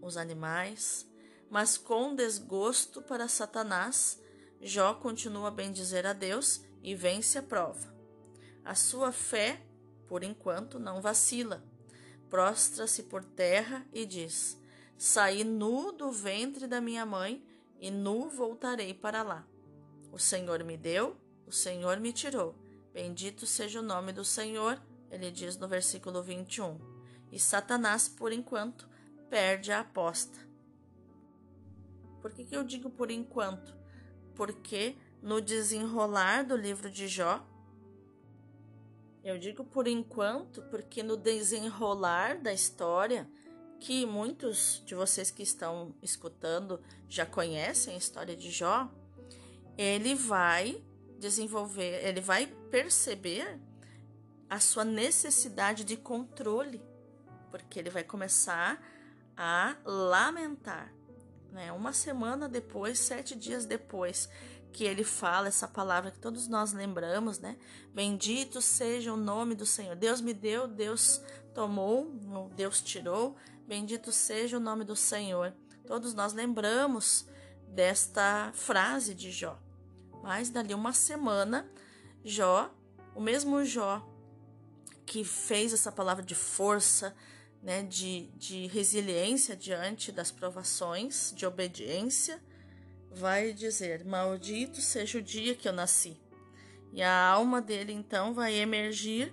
os 0.00 0.16
animais, 0.16 1.06
mas 1.50 1.76
com 1.76 2.14
desgosto 2.14 3.02
para 3.02 3.28
Satanás, 3.28 4.22
Jó 4.60 4.94
continua 4.94 5.48
a 5.48 5.50
bendizer 5.50 6.06
a 6.06 6.12
Deus 6.12 6.62
e 6.80 6.94
vence 6.94 7.38
a 7.38 7.42
prova. 7.42 7.92
A 8.64 8.74
sua 8.74 9.10
fé, 9.10 9.60
por 10.10 10.24
enquanto, 10.24 10.80
não 10.80 11.00
vacila. 11.00 11.62
Prostra-se 12.28 13.04
por 13.04 13.24
terra 13.24 13.86
e 13.92 14.04
diz: 14.04 14.60
Saí 14.98 15.44
nu 15.44 15.92
do 15.92 16.10
ventre 16.10 16.66
da 16.66 16.80
minha 16.80 17.06
mãe 17.06 17.46
e 17.78 17.92
nu 17.92 18.28
voltarei 18.28 18.92
para 18.92 19.22
lá. 19.22 19.46
O 20.10 20.18
Senhor 20.18 20.64
me 20.64 20.76
deu, 20.76 21.16
o 21.46 21.52
Senhor 21.52 22.00
me 22.00 22.12
tirou. 22.12 22.56
Bendito 22.92 23.46
seja 23.46 23.78
o 23.78 23.84
nome 23.84 24.12
do 24.12 24.24
Senhor, 24.24 24.82
ele 25.12 25.30
diz 25.30 25.56
no 25.56 25.68
versículo 25.68 26.24
21. 26.24 26.80
E 27.30 27.38
Satanás, 27.38 28.08
por 28.08 28.32
enquanto, 28.32 28.88
perde 29.28 29.70
a 29.70 29.78
aposta. 29.78 30.36
Por 32.20 32.32
que, 32.32 32.44
que 32.44 32.56
eu 32.56 32.64
digo 32.64 32.90
por 32.90 33.12
enquanto? 33.12 33.72
Porque 34.34 34.96
no 35.22 35.40
desenrolar 35.40 36.42
do 36.42 36.56
livro 36.56 36.90
de 36.90 37.06
Jó, 37.06 37.46
eu 39.30 39.38
digo 39.38 39.64
por 39.64 39.86
enquanto 39.86 40.62
porque 40.62 41.02
no 41.02 41.16
desenrolar 41.16 42.38
da 42.38 42.52
história, 42.52 43.28
que 43.78 44.04
muitos 44.04 44.82
de 44.84 44.94
vocês 44.94 45.30
que 45.30 45.42
estão 45.42 45.94
escutando 46.02 46.80
já 47.08 47.24
conhecem 47.24 47.94
a 47.94 47.98
história 47.98 48.36
de 48.36 48.50
Jó, 48.50 48.90
ele 49.76 50.14
vai 50.14 50.84
desenvolver, 51.18 52.04
ele 52.04 52.20
vai 52.20 52.46
perceber 52.70 53.58
a 54.48 54.60
sua 54.60 54.84
necessidade 54.84 55.84
de 55.84 55.96
controle, 55.96 56.82
porque 57.50 57.78
ele 57.78 57.90
vai 57.90 58.04
começar 58.04 58.82
a 59.36 59.76
lamentar 59.84 60.92
né? 61.52 61.72
Uma 61.72 61.92
semana 61.92 62.48
depois, 62.48 62.98
sete 62.98 63.36
dias 63.36 63.64
depois 63.64 64.28
que 64.72 64.84
ele 64.84 65.04
fala 65.04 65.48
essa 65.48 65.66
palavra 65.66 66.10
que 66.10 66.18
todos 66.18 66.46
nós 66.48 66.72
lembramos, 66.72 67.38
né? 67.38 67.56
Bendito 67.92 68.60
seja 68.60 69.12
o 69.12 69.16
nome 69.16 69.54
do 69.54 69.66
Senhor. 69.66 69.96
Deus 69.96 70.20
me 70.20 70.32
deu, 70.32 70.68
Deus 70.68 71.20
tomou, 71.54 72.10
Deus 72.54 72.80
tirou. 72.80 73.36
Bendito 73.66 74.12
seja 74.12 74.56
o 74.56 74.60
nome 74.60 74.84
do 74.84 74.96
Senhor. 74.96 75.52
Todos 75.86 76.14
nós 76.14 76.32
lembramos 76.32 77.26
desta 77.68 78.52
frase 78.54 79.14
de 79.14 79.30
Jó. 79.30 79.58
Mas 80.22 80.50
dali 80.50 80.74
uma 80.74 80.92
semana, 80.92 81.70
Jó, 82.24 82.70
o 83.14 83.20
mesmo 83.20 83.64
Jó 83.64 84.06
que 85.06 85.24
fez 85.24 85.72
essa 85.72 85.90
palavra 85.90 86.22
de 86.22 86.36
força, 86.36 87.16
né, 87.60 87.82
de, 87.82 88.28
de 88.36 88.68
resiliência 88.68 89.56
diante 89.56 90.12
das 90.12 90.30
provações, 90.30 91.32
de 91.34 91.44
obediência, 91.44 92.40
vai 93.10 93.52
dizer: 93.52 94.04
Maldito 94.04 94.80
seja 94.80 95.18
o 95.18 95.22
dia 95.22 95.54
que 95.54 95.68
eu 95.68 95.72
nasci. 95.72 96.20
E 96.92 97.02
a 97.02 97.26
alma 97.26 97.60
dele 97.60 97.92
então 97.92 98.34
vai 98.34 98.54
emergir 98.54 99.32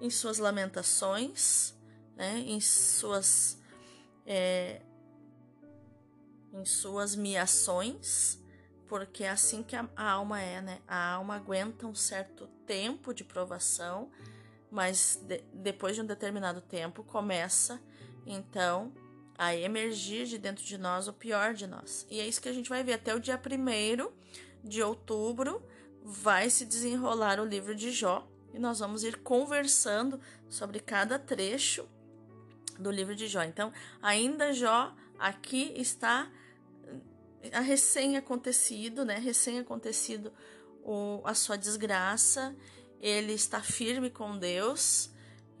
em 0.00 0.10
suas 0.10 0.38
lamentações, 0.38 1.74
né, 2.16 2.38
em 2.46 2.60
suas 2.60 3.58
é, 4.26 4.82
em 6.52 6.64
suas 6.64 7.14
miações, 7.14 8.38
porque 8.86 9.24
é 9.24 9.30
assim 9.30 9.62
que 9.62 9.76
a, 9.76 9.88
a 9.96 10.10
alma 10.10 10.40
é, 10.40 10.60
né? 10.60 10.80
A 10.86 11.14
alma 11.14 11.36
aguenta 11.36 11.86
um 11.86 11.94
certo 11.94 12.46
tempo 12.66 13.14
de 13.14 13.24
provação, 13.24 14.10
mas 14.70 15.16
de, 15.22 15.42
depois 15.52 15.94
de 15.94 16.02
um 16.02 16.06
determinado 16.06 16.60
tempo 16.60 17.02
começa 17.02 17.80
então 18.26 18.92
a 19.38 19.54
emergir 19.54 20.26
de 20.26 20.36
dentro 20.36 20.64
de 20.64 20.76
nós 20.76 21.06
o 21.06 21.12
pior 21.12 21.54
de 21.54 21.66
nós. 21.66 22.04
E 22.10 22.20
é 22.20 22.26
isso 22.26 22.42
que 22.42 22.48
a 22.48 22.52
gente 22.52 22.68
vai 22.68 22.82
ver 22.82 22.94
até 22.94 23.14
o 23.14 23.20
dia 23.20 23.40
1 23.40 24.68
de 24.68 24.82
outubro 24.82 25.62
vai 26.02 26.50
se 26.50 26.64
desenrolar 26.64 27.38
o 27.38 27.44
livro 27.44 27.74
de 27.74 27.92
Jó 27.92 28.28
e 28.52 28.58
nós 28.58 28.80
vamos 28.80 29.04
ir 29.04 29.18
conversando 29.18 30.20
sobre 30.48 30.80
cada 30.80 31.18
trecho 31.18 31.86
do 32.78 32.90
livro 32.90 33.14
de 33.14 33.28
Jó. 33.28 33.42
Então, 33.42 33.72
ainda 34.02 34.52
Jó 34.52 34.94
aqui 35.18 35.72
está 35.76 36.30
a 37.52 37.60
recém 37.60 38.16
acontecido, 38.16 39.04
né? 39.04 39.18
Recém 39.18 39.58
acontecido 39.58 40.32
o, 40.82 41.20
a 41.24 41.34
sua 41.34 41.56
desgraça. 41.56 42.56
Ele 43.00 43.32
está 43.32 43.62
firme 43.62 44.10
com 44.10 44.36
Deus 44.36 45.10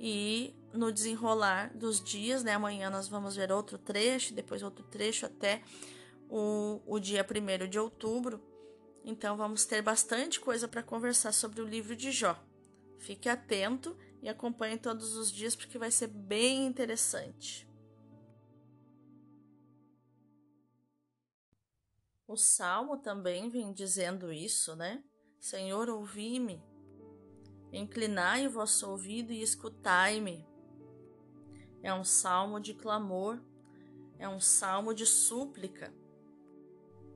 e 0.00 0.54
no 0.72 0.92
desenrolar 0.92 1.76
dos 1.76 2.02
dias, 2.02 2.42
né? 2.42 2.52
Amanhã 2.52 2.90
nós 2.90 3.08
vamos 3.08 3.36
ver 3.36 3.50
outro 3.50 3.78
trecho, 3.78 4.34
depois 4.34 4.62
outro 4.62 4.84
trecho 4.84 5.26
até 5.26 5.62
o, 6.28 6.80
o 6.86 6.98
dia 6.98 7.24
1 7.24 7.68
de 7.68 7.78
outubro. 7.78 8.42
Então 9.04 9.36
vamos 9.36 9.64
ter 9.64 9.80
bastante 9.82 10.38
coisa 10.38 10.68
para 10.68 10.82
conversar 10.82 11.32
sobre 11.32 11.60
o 11.60 11.66
livro 11.66 11.96
de 11.96 12.10
Jó. 12.10 12.38
Fique 12.98 13.28
atento 13.28 13.96
e 14.20 14.28
acompanhe 14.28 14.76
todos 14.76 15.16
os 15.16 15.32
dias 15.32 15.54
porque 15.54 15.78
vai 15.78 15.90
ser 15.90 16.08
bem 16.08 16.66
interessante. 16.66 17.68
O 22.26 22.36
salmo 22.36 22.98
também 22.98 23.48
vem 23.48 23.72
dizendo 23.72 24.30
isso, 24.30 24.76
né? 24.76 25.02
Senhor, 25.40 25.88
ouvi-me, 25.88 26.62
inclinai 27.72 28.46
o 28.46 28.50
vosso 28.50 28.90
ouvido 28.90 29.32
e 29.32 29.40
escutai-me. 29.40 30.47
É 31.88 31.94
um 31.94 32.04
salmo 32.04 32.60
de 32.60 32.74
clamor, 32.74 33.40
é 34.18 34.28
um 34.28 34.38
salmo 34.38 34.92
de 34.92 35.06
súplica 35.06 35.90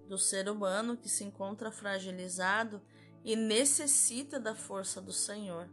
do 0.09 0.17
ser 0.17 0.49
humano 0.49 0.97
que 0.97 1.11
se 1.11 1.25
encontra 1.25 1.71
fragilizado 1.71 2.81
e 3.23 3.37
necessita 3.37 4.41
da 4.41 4.55
força 4.55 4.99
do 4.99 5.13
Senhor. 5.13 5.69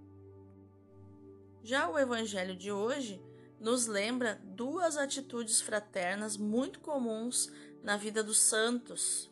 Já 1.63 1.87
o 1.87 1.97
Evangelho 1.97 2.57
de 2.57 2.73
hoje 2.73 3.23
nos 3.57 3.87
lembra 3.87 4.35
duas 4.43 4.97
atitudes 4.97 5.61
fraternas 5.61 6.35
muito 6.35 6.81
comuns 6.81 7.49
na 7.81 7.95
vida 7.95 8.21
dos 8.21 8.41
santos. 8.41 9.31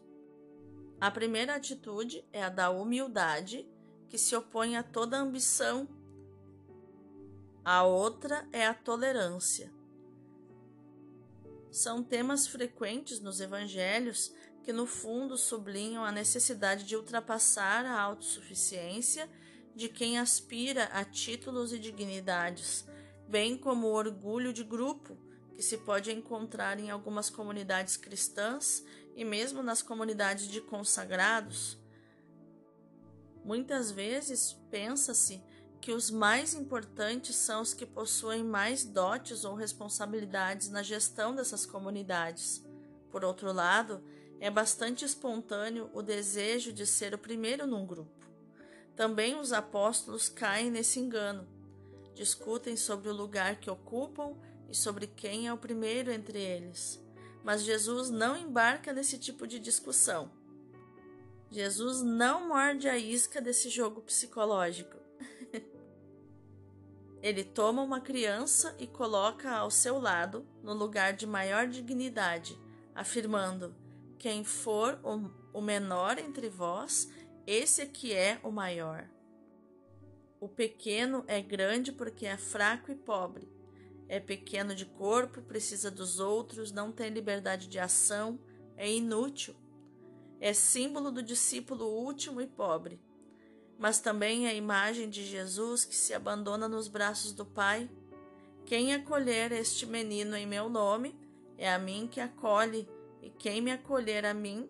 A 0.97 1.11
primeira 1.11 1.55
atitude 1.55 2.23
é 2.31 2.41
a 2.41 2.49
da 2.49 2.69
humildade, 2.69 3.67
que 4.07 4.17
se 4.17 4.33
opõe 4.33 4.77
a 4.77 4.83
toda 4.83 5.17
ambição. 5.17 5.89
A 7.69 7.83
outra 7.83 8.47
é 8.53 8.65
a 8.65 8.73
tolerância. 8.73 9.69
São 11.69 12.01
temas 12.01 12.47
frequentes 12.47 13.19
nos 13.19 13.41
evangelhos 13.41 14.33
que, 14.63 14.71
no 14.71 14.85
fundo, 14.85 15.37
sublinham 15.37 16.05
a 16.05 16.09
necessidade 16.09 16.85
de 16.85 16.95
ultrapassar 16.95 17.85
a 17.85 17.99
autossuficiência 17.99 19.29
de 19.75 19.89
quem 19.89 20.17
aspira 20.17 20.85
a 20.93 21.03
títulos 21.03 21.73
e 21.73 21.77
dignidades, 21.77 22.87
bem 23.27 23.57
como 23.57 23.87
o 23.87 23.93
orgulho 23.93 24.53
de 24.53 24.63
grupo 24.63 25.17
que 25.53 25.61
se 25.61 25.79
pode 25.79 26.09
encontrar 26.09 26.79
em 26.79 26.89
algumas 26.89 27.29
comunidades 27.29 27.97
cristãs 27.97 28.81
e 29.13 29.25
mesmo 29.25 29.61
nas 29.61 29.81
comunidades 29.81 30.47
de 30.47 30.61
consagrados. 30.61 31.77
Muitas 33.43 33.91
vezes 33.91 34.53
pensa-se 34.71 35.43
que 35.79 35.91
os 35.91 36.09
mais 36.09 36.53
importantes 36.53 37.35
são 37.35 37.61
os 37.61 37.73
que 37.73 37.85
possuem 37.85 38.43
mais 38.43 38.83
dotes 38.83 39.45
ou 39.45 39.55
responsabilidades 39.55 40.69
na 40.69 40.83
gestão 40.83 41.33
dessas 41.33 41.65
comunidades. 41.65 42.63
Por 43.11 43.23
outro 43.23 43.53
lado, 43.53 44.03
é 44.39 44.49
bastante 44.49 45.05
espontâneo 45.05 45.89
o 45.93 46.01
desejo 46.01 46.71
de 46.71 46.85
ser 46.85 47.13
o 47.13 47.17
primeiro 47.17 47.65
num 47.65 47.85
grupo. 47.85 48.27
Também 48.95 49.39
os 49.39 49.53
apóstolos 49.53 50.27
caem 50.27 50.71
nesse 50.71 50.99
engano. 50.99 51.47
Discutem 52.13 52.75
sobre 52.75 53.09
o 53.09 53.15
lugar 53.15 53.57
que 53.57 53.69
ocupam 53.69 54.35
e 54.67 54.75
sobre 54.75 55.07
quem 55.07 55.47
é 55.47 55.53
o 55.53 55.57
primeiro 55.57 56.11
entre 56.11 56.39
eles. 56.39 56.99
Mas 57.43 57.63
Jesus 57.63 58.09
não 58.09 58.35
embarca 58.35 58.91
nesse 58.91 59.17
tipo 59.17 59.47
de 59.47 59.59
discussão. 59.59 60.31
Jesus 61.49 62.01
não 62.01 62.47
morde 62.47 62.89
a 62.89 62.97
isca 62.97 63.39
desse 63.39 63.69
jogo 63.69 64.01
psicológico. 64.01 65.06
Ele 67.21 67.43
toma 67.43 67.81
uma 67.81 67.99
criança 67.99 68.75
e 68.79 68.85
coloca 68.85 69.51
ao 69.51 69.71
seu 69.71 69.99
lado, 69.99 70.47
no 70.61 70.73
lugar 70.73 71.13
de 71.13 71.25
maior 71.25 71.67
dignidade, 71.67 72.59
afirmando: 72.93 73.75
Quem 74.19 74.43
for 74.43 74.99
o 75.53 75.61
menor 75.61 76.17
entre 76.19 76.49
vós, 76.49 77.09
esse 77.45 77.81
aqui 77.81 78.13
é 78.13 78.39
o 78.43 78.51
maior. 78.51 79.09
O 80.39 80.47
pequeno 80.47 81.23
é 81.27 81.41
grande 81.41 81.91
porque 81.91 82.25
é 82.25 82.37
fraco 82.37 82.91
e 82.91 82.95
pobre. 82.95 83.51
É 84.07 84.19
pequeno 84.19 84.75
de 84.75 84.85
corpo, 84.85 85.41
precisa 85.41 85.89
dos 85.89 86.19
outros, 86.19 86.71
não 86.71 86.91
tem 86.91 87.09
liberdade 87.09 87.67
de 87.67 87.79
ação, 87.79 88.39
é 88.75 88.89
inútil. 88.89 89.55
É 90.39 90.53
símbolo 90.53 91.11
do 91.11 91.23
discípulo 91.23 91.85
último 91.85 92.39
e 92.39 92.47
pobre. 92.47 93.01
Mas 93.77 93.99
também 93.99 94.47
a 94.47 94.53
imagem 94.53 95.09
de 95.09 95.25
Jesus 95.25 95.85
que 95.85 95.95
se 95.95 96.13
abandona 96.13 96.67
nos 96.67 96.87
braços 96.87 97.31
do 97.31 97.45
Pai. 97.45 97.89
Quem 98.65 98.93
acolher 98.93 99.51
este 99.51 99.85
menino 99.85 100.35
em 100.35 100.47
meu 100.47 100.69
nome, 100.69 101.15
é 101.57 101.71
a 101.71 101.79
mim 101.79 102.07
que 102.11 102.19
acolhe, 102.19 102.87
e 103.21 103.29
quem 103.29 103.61
me 103.61 103.71
acolher 103.71 104.25
a 104.25 104.33
mim, 104.33 104.69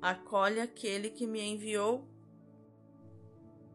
acolhe 0.00 0.60
aquele 0.60 1.10
que 1.10 1.26
me 1.26 1.40
enviou. 1.40 2.06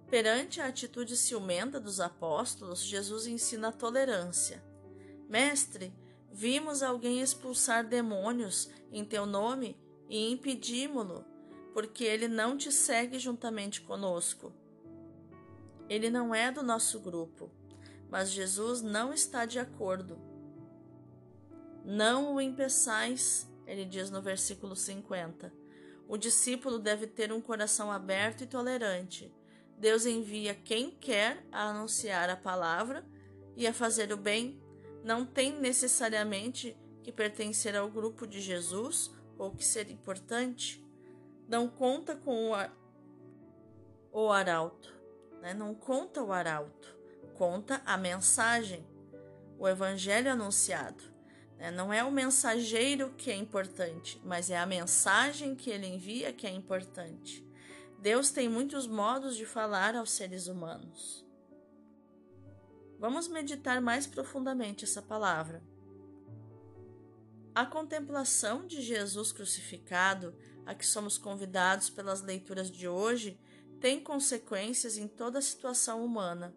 Perante 0.09 0.61
a 0.61 0.67
atitude 0.67 1.17
ciumenta 1.17 1.79
dos 1.79 1.99
apóstolos, 1.99 2.83
Jesus 2.83 3.27
ensina 3.27 3.69
a 3.69 3.71
tolerância. 3.71 4.63
Mestre, 5.27 5.93
vimos 6.31 6.83
alguém 6.83 7.21
expulsar 7.21 7.87
demônios 7.87 8.69
em 8.91 9.03
teu 9.03 9.25
nome 9.25 9.75
e 10.07 10.31
impedimos-lo, 10.31 11.25
porque 11.73 12.03
ele 12.03 12.27
não 12.27 12.57
te 12.57 12.71
segue 12.71 13.19
juntamente 13.19 13.81
conosco. 13.81 14.53
Ele 15.89 16.09
não 16.09 16.33
é 16.33 16.51
do 16.51 16.63
nosso 16.63 16.99
grupo, 16.99 17.51
mas 18.09 18.31
Jesus 18.31 18.81
não 18.81 19.13
está 19.13 19.45
de 19.45 19.59
acordo. 19.59 20.19
Não 21.83 22.35
o 22.35 22.41
impeçais, 22.41 23.49
ele 23.67 23.83
diz 23.83 24.09
no 24.09 24.21
versículo 24.21 24.75
50 24.75 25.63
o 26.07 26.17
discípulo 26.17 26.77
deve 26.77 27.07
ter 27.07 27.31
um 27.31 27.41
coração 27.41 27.91
aberto 27.91 28.43
e 28.43 28.47
tolerante. 28.47 29.33
Deus 29.77 30.05
envia 30.05 30.53
quem 30.53 30.91
quer 30.91 31.43
a 31.51 31.69
anunciar 31.69 32.29
a 32.29 32.37
palavra 32.37 33.05
e 33.55 33.65
a 33.65 33.73
fazer 33.73 34.11
o 34.11 34.17
bem. 34.17 34.61
Não 35.03 35.25
tem 35.25 35.59
necessariamente 35.59 36.77
que 37.01 37.11
pertencer 37.11 37.75
ao 37.75 37.89
grupo 37.89 38.27
de 38.27 38.39
Jesus 38.39 39.11
ou 39.37 39.51
que 39.51 39.65
ser 39.65 39.89
importante. 39.89 40.82
Não 41.53 41.67
conta 41.67 42.15
com 42.15 42.49
o, 42.51 42.55
o 44.11 44.31
arauto, 44.31 44.91
né? 45.39 45.53
não 45.53 45.75
conta 45.75 46.23
o 46.23 46.33
arauto, 46.33 46.97
conta 47.35 47.79
a 47.85 47.95
mensagem, 47.95 48.83
o 49.59 49.67
evangelho 49.67 50.31
anunciado. 50.31 51.03
É, 51.59 51.69
não 51.69 51.93
é 51.93 52.03
o 52.03 52.09
mensageiro 52.09 53.13
que 53.15 53.29
é 53.29 53.35
importante, 53.35 54.19
mas 54.25 54.49
é 54.49 54.57
a 54.57 54.65
mensagem 54.65 55.53
que 55.53 55.69
ele 55.69 55.85
envia 55.85 56.33
que 56.33 56.47
é 56.47 56.49
importante. 56.49 57.47
Deus 57.99 58.31
tem 58.31 58.49
muitos 58.49 58.87
modos 58.87 59.37
de 59.37 59.45
falar 59.45 59.95
aos 59.95 60.09
seres 60.09 60.47
humanos. 60.47 61.23
Vamos 62.97 63.27
meditar 63.27 63.79
mais 63.79 64.07
profundamente 64.07 64.85
essa 64.85 65.03
palavra. 65.03 65.61
A 67.53 67.63
contemplação 67.63 68.65
de 68.65 68.81
Jesus 68.81 69.31
crucificado, 69.31 70.35
a 70.65 70.73
que 70.73 70.85
somos 70.85 71.17
convidados 71.17 71.89
pelas 71.89 72.21
leituras 72.21 72.71
de 72.71 72.87
hoje, 72.87 73.39
tem 73.79 73.99
consequências 73.99 74.97
em 74.97 75.07
toda 75.07 75.39
a 75.39 75.41
situação 75.41 76.03
humana. 76.03 76.55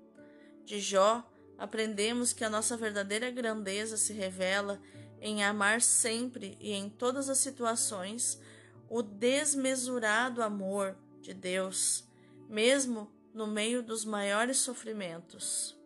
De 0.64 0.80
Jó, 0.80 1.28
aprendemos 1.58 2.32
que 2.32 2.44
a 2.44 2.50
nossa 2.50 2.76
verdadeira 2.76 3.30
grandeza 3.30 3.96
se 3.96 4.12
revela 4.12 4.80
em 5.20 5.42
amar 5.42 5.80
sempre 5.80 6.56
e 6.60 6.72
em 6.72 6.88
todas 6.88 7.28
as 7.28 7.38
situações 7.38 8.40
o 8.88 9.02
desmesurado 9.02 10.42
amor 10.42 10.96
de 11.20 11.34
Deus, 11.34 12.04
mesmo 12.48 13.10
no 13.34 13.46
meio 13.46 13.82
dos 13.82 14.04
maiores 14.04 14.58
sofrimentos. 14.58 15.76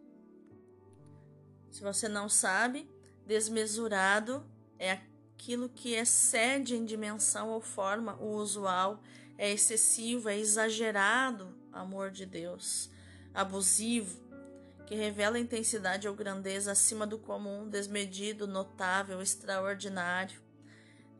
Se 1.70 1.82
você 1.82 2.08
não 2.08 2.28
sabe, 2.28 2.90
desmesurado 3.26 4.44
é 4.78 4.98
aquilo 5.40 5.70
que 5.70 5.94
excede 5.94 6.76
em 6.76 6.84
dimensão 6.84 7.48
ou 7.48 7.62
forma 7.62 8.14
o 8.20 8.36
usual, 8.36 9.02
é 9.38 9.50
excessivo, 9.50 10.28
é 10.28 10.38
exagerado 10.38 11.56
amor 11.72 12.10
de 12.10 12.26
Deus, 12.26 12.90
abusivo, 13.32 14.20
que 14.86 14.94
revela 14.94 15.38
intensidade 15.38 16.06
ou 16.06 16.14
grandeza 16.14 16.72
acima 16.72 17.06
do 17.06 17.18
comum, 17.18 17.66
desmedido, 17.66 18.46
notável, 18.46 19.22
extraordinário. 19.22 20.42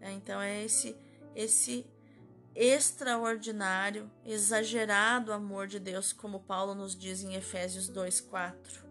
É, 0.03 0.13
então 0.13 0.39
é 0.39 0.65
esse 0.65 0.95
esse 1.35 1.87
extraordinário, 2.55 4.11
exagerado 4.25 5.33
amor 5.33 5.69
de 5.69 5.79
Deus, 5.79 6.13
como 6.13 6.41
Paulo 6.41 6.75
nos 6.75 6.95
diz 6.97 7.23
em 7.23 7.35
Efésios 7.37 7.89
2:4. 7.89 8.85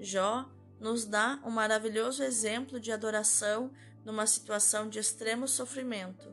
Jó 0.00 0.53
nos 0.84 1.06
dá 1.06 1.40
um 1.42 1.48
maravilhoso 1.48 2.22
exemplo 2.22 2.78
de 2.78 2.92
adoração 2.92 3.70
numa 4.04 4.26
situação 4.26 4.86
de 4.86 4.98
extremo 4.98 5.48
sofrimento. 5.48 6.28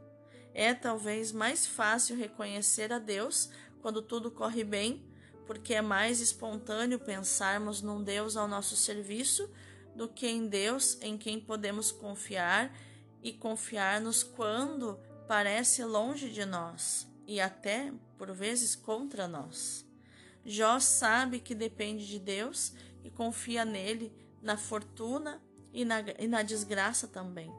É 0.53 0.73
talvez 0.73 1.31
mais 1.31 1.65
fácil 1.65 2.17
reconhecer 2.17 2.91
a 2.91 2.99
Deus 2.99 3.49
quando 3.81 4.01
tudo 4.01 4.29
corre 4.29 4.65
bem, 4.65 5.09
porque 5.47 5.73
é 5.73 5.81
mais 5.81 6.19
espontâneo 6.19 6.99
pensarmos 6.99 7.81
num 7.81 8.03
Deus 8.03 8.35
ao 8.35 8.45
nosso 8.45 8.75
serviço 8.75 9.49
do 9.95 10.09
que 10.09 10.27
em 10.27 10.49
Deus 10.49 10.97
em 11.01 11.17
quem 11.17 11.39
podemos 11.39 11.89
confiar 11.89 12.77
e 13.23 13.31
confiar-nos 13.31 14.21
quando 14.21 14.99
parece 15.29 15.81
longe 15.85 16.29
de 16.29 16.43
nós 16.43 17.07
e 17.25 17.39
até 17.39 17.93
por 18.17 18.33
vezes 18.33 18.75
contra 18.75 19.29
nós. 19.29 19.85
Jó 20.43 20.77
sabe 20.77 21.39
que 21.39 21.55
depende 21.55 22.05
de 22.05 22.19
Deus 22.19 22.73
e 23.01 23.09
confia 23.09 23.63
nele 23.63 24.11
na 24.41 24.57
fortuna 24.57 25.41
e 25.73 25.85
na, 25.85 26.01
e 26.19 26.27
na 26.27 26.41
desgraça 26.41 27.07
também. 27.07 27.51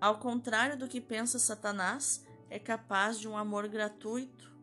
Ao 0.00 0.18
contrário 0.18 0.78
do 0.78 0.86
que 0.86 1.00
pensa 1.00 1.38
Satanás, 1.38 2.24
é 2.48 2.58
capaz 2.58 3.18
de 3.18 3.28
um 3.28 3.36
amor 3.36 3.68
gratuito. 3.68 4.56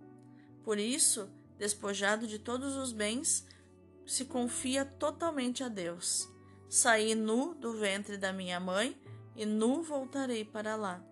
Por 0.64 0.80
isso, 0.80 1.30
despojado 1.58 2.28
de 2.28 2.40
todos 2.40 2.76
os 2.76 2.92
bens, 2.92 3.46
se 4.06 4.26
confia 4.26 4.86
totalmente 4.86 5.64
a 5.64 5.68
Deus. 5.68 6.30
Saí 6.70 7.16
nu 7.16 7.54
do 7.56 7.74
ventre 7.74 8.18
da 8.18 8.32
minha 8.32 8.60
mãe 8.60 9.00
e 9.36 9.46
nu 9.46 9.82
voltarei 9.82 10.46
para 10.46 10.76
lá. 10.76 11.04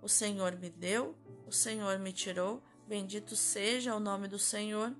O 0.00 0.08
Senhor 0.08 0.56
me 0.56 0.70
deu, 0.70 1.16
o 1.46 1.52
Senhor 1.52 1.98
me 1.98 2.12
tirou, 2.12 2.62
bendito 2.86 3.34
seja 3.34 3.94
o 3.94 4.00
nome 4.00 4.28
do 4.28 4.38
Senhor. 4.38 4.94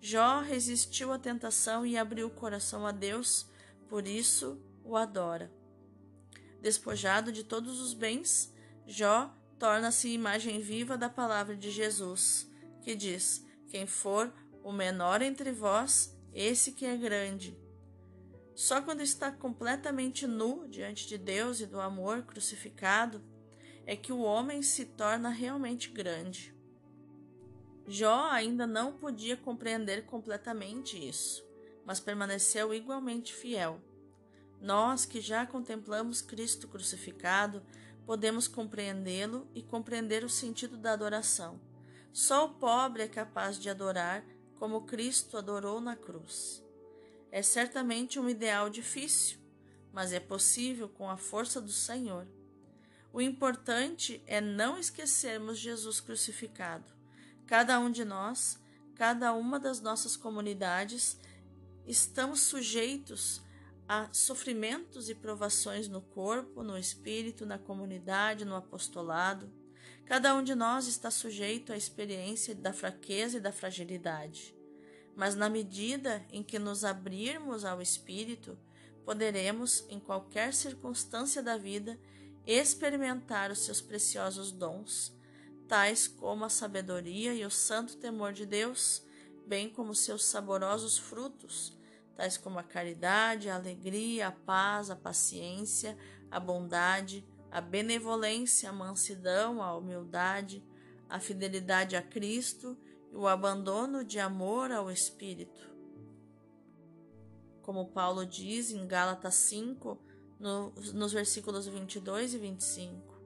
Jó 0.00 0.40
resistiu 0.40 1.12
à 1.12 1.18
tentação 1.18 1.84
e 1.84 1.96
abriu 1.96 2.26
o 2.28 2.30
coração 2.30 2.86
a 2.86 2.92
Deus, 2.92 3.46
por 3.88 4.06
isso 4.06 4.60
o 4.84 4.96
adora. 4.96 5.52
Despojado 6.60 7.32
de 7.32 7.44
todos 7.44 7.80
os 7.80 7.94
bens, 7.94 8.52
Jó 8.86 9.34
torna-se 9.58 10.08
imagem 10.08 10.60
viva 10.60 10.96
da 10.96 11.08
palavra 11.08 11.56
de 11.56 11.70
Jesus, 11.70 12.50
que 12.82 12.94
diz: 12.94 13.44
Quem 13.68 13.86
for 13.86 14.32
o 14.62 14.72
menor 14.72 15.22
entre 15.22 15.52
vós, 15.52 16.16
esse 16.32 16.72
que 16.72 16.84
é 16.84 16.96
grande. 16.96 17.56
Só 18.54 18.80
quando 18.80 19.02
está 19.02 19.30
completamente 19.30 20.26
nu 20.26 20.66
diante 20.66 21.06
de 21.06 21.18
Deus 21.18 21.60
e 21.60 21.66
do 21.66 21.78
amor 21.78 22.22
crucificado 22.22 23.22
é 23.84 23.94
que 23.94 24.12
o 24.12 24.22
homem 24.22 24.62
se 24.62 24.86
torna 24.86 25.28
realmente 25.28 25.90
grande. 25.90 26.55
Jó 27.88 28.30
ainda 28.30 28.66
não 28.66 28.92
podia 28.92 29.36
compreender 29.36 30.06
completamente 30.06 30.96
isso, 30.96 31.46
mas 31.84 32.00
permaneceu 32.00 32.74
igualmente 32.74 33.32
fiel. 33.32 33.80
Nós 34.60 35.04
que 35.04 35.20
já 35.20 35.46
contemplamos 35.46 36.20
Cristo 36.20 36.66
crucificado, 36.66 37.62
podemos 38.04 38.48
compreendê-lo 38.48 39.48
e 39.54 39.62
compreender 39.62 40.24
o 40.24 40.28
sentido 40.28 40.76
da 40.76 40.92
adoração. 40.92 41.60
Só 42.12 42.46
o 42.46 42.54
pobre 42.54 43.02
é 43.02 43.08
capaz 43.08 43.58
de 43.58 43.70
adorar 43.70 44.24
como 44.58 44.86
Cristo 44.86 45.36
adorou 45.36 45.80
na 45.80 45.94
cruz. 45.94 46.64
É 47.30 47.42
certamente 47.42 48.18
um 48.18 48.28
ideal 48.28 48.70
difícil, 48.70 49.38
mas 49.92 50.12
é 50.12 50.18
possível 50.18 50.88
com 50.88 51.08
a 51.08 51.16
força 51.16 51.60
do 51.60 51.70
Senhor. 51.70 52.26
O 53.12 53.20
importante 53.20 54.22
é 54.26 54.40
não 54.40 54.78
esquecermos 54.78 55.58
Jesus 55.58 56.00
crucificado. 56.00 56.95
Cada 57.46 57.78
um 57.78 57.90
de 57.90 58.04
nós, 58.04 58.58
cada 58.96 59.32
uma 59.32 59.60
das 59.60 59.80
nossas 59.80 60.16
comunidades, 60.16 61.16
estamos 61.86 62.40
sujeitos 62.40 63.40
a 63.88 64.08
sofrimentos 64.12 65.08
e 65.08 65.14
provações 65.14 65.86
no 65.86 66.00
corpo, 66.00 66.64
no 66.64 66.76
espírito, 66.76 67.46
na 67.46 67.56
comunidade, 67.56 68.44
no 68.44 68.56
apostolado. 68.56 69.48
Cada 70.04 70.34
um 70.34 70.42
de 70.42 70.56
nós 70.56 70.88
está 70.88 71.08
sujeito 71.08 71.72
à 71.72 71.76
experiência 71.76 72.52
da 72.52 72.72
fraqueza 72.72 73.38
e 73.38 73.40
da 73.40 73.52
fragilidade. 73.52 74.52
Mas 75.14 75.36
na 75.36 75.48
medida 75.48 76.26
em 76.32 76.42
que 76.42 76.58
nos 76.58 76.84
abrirmos 76.84 77.64
ao 77.64 77.80
espírito, 77.80 78.58
poderemos, 79.04 79.84
em 79.88 80.00
qualquer 80.00 80.52
circunstância 80.52 81.40
da 81.40 81.56
vida, 81.56 81.96
experimentar 82.44 83.52
os 83.52 83.60
seus 83.60 83.80
preciosos 83.80 84.50
dons 84.50 85.15
tais 85.68 86.06
como 86.06 86.44
a 86.44 86.48
sabedoria 86.48 87.34
e 87.34 87.44
o 87.44 87.50
santo 87.50 87.96
temor 87.96 88.32
de 88.32 88.46
Deus, 88.46 89.04
bem 89.46 89.68
como 89.68 89.94
seus 89.94 90.24
saborosos 90.24 90.98
frutos, 90.98 91.76
tais 92.16 92.36
como 92.36 92.58
a 92.58 92.62
caridade, 92.62 93.48
a 93.48 93.56
alegria, 93.56 94.28
a 94.28 94.32
paz, 94.32 94.90
a 94.90 94.96
paciência, 94.96 95.96
a 96.30 96.40
bondade, 96.40 97.26
a 97.50 97.60
benevolência, 97.60 98.68
a 98.68 98.72
mansidão, 98.72 99.62
a 99.62 99.76
humildade, 99.76 100.64
a 101.08 101.20
fidelidade 101.20 101.96
a 101.96 102.02
Cristo 102.02 102.76
e 103.12 103.16
o 103.16 103.26
abandono 103.26 104.04
de 104.04 104.18
amor 104.18 104.72
ao 104.72 104.90
Espírito. 104.90 105.74
Como 107.62 107.88
Paulo 107.88 108.24
diz 108.24 108.70
em 108.70 108.86
Gálatas 108.86 109.34
5, 109.34 109.98
no, 110.38 110.70
nos 110.94 111.12
versículos 111.12 111.66
22 111.66 112.34
e 112.34 112.38
25. 112.38 113.16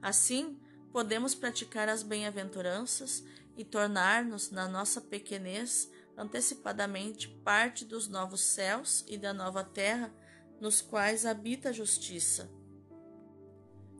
Assim, 0.00 0.58
podemos 0.96 1.34
praticar 1.34 1.90
as 1.90 2.02
bem-aventuranças 2.02 3.22
e 3.54 3.62
tornar-nos, 3.62 4.50
na 4.50 4.66
nossa 4.66 4.98
pequenez, 4.98 5.90
antecipadamente 6.16 7.28
parte 7.28 7.84
dos 7.84 8.08
novos 8.08 8.40
céus 8.40 9.04
e 9.06 9.18
da 9.18 9.34
nova 9.34 9.62
terra, 9.62 10.10
nos 10.58 10.80
quais 10.80 11.26
habita 11.26 11.68
a 11.68 11.72
justiça. 11.72 12.50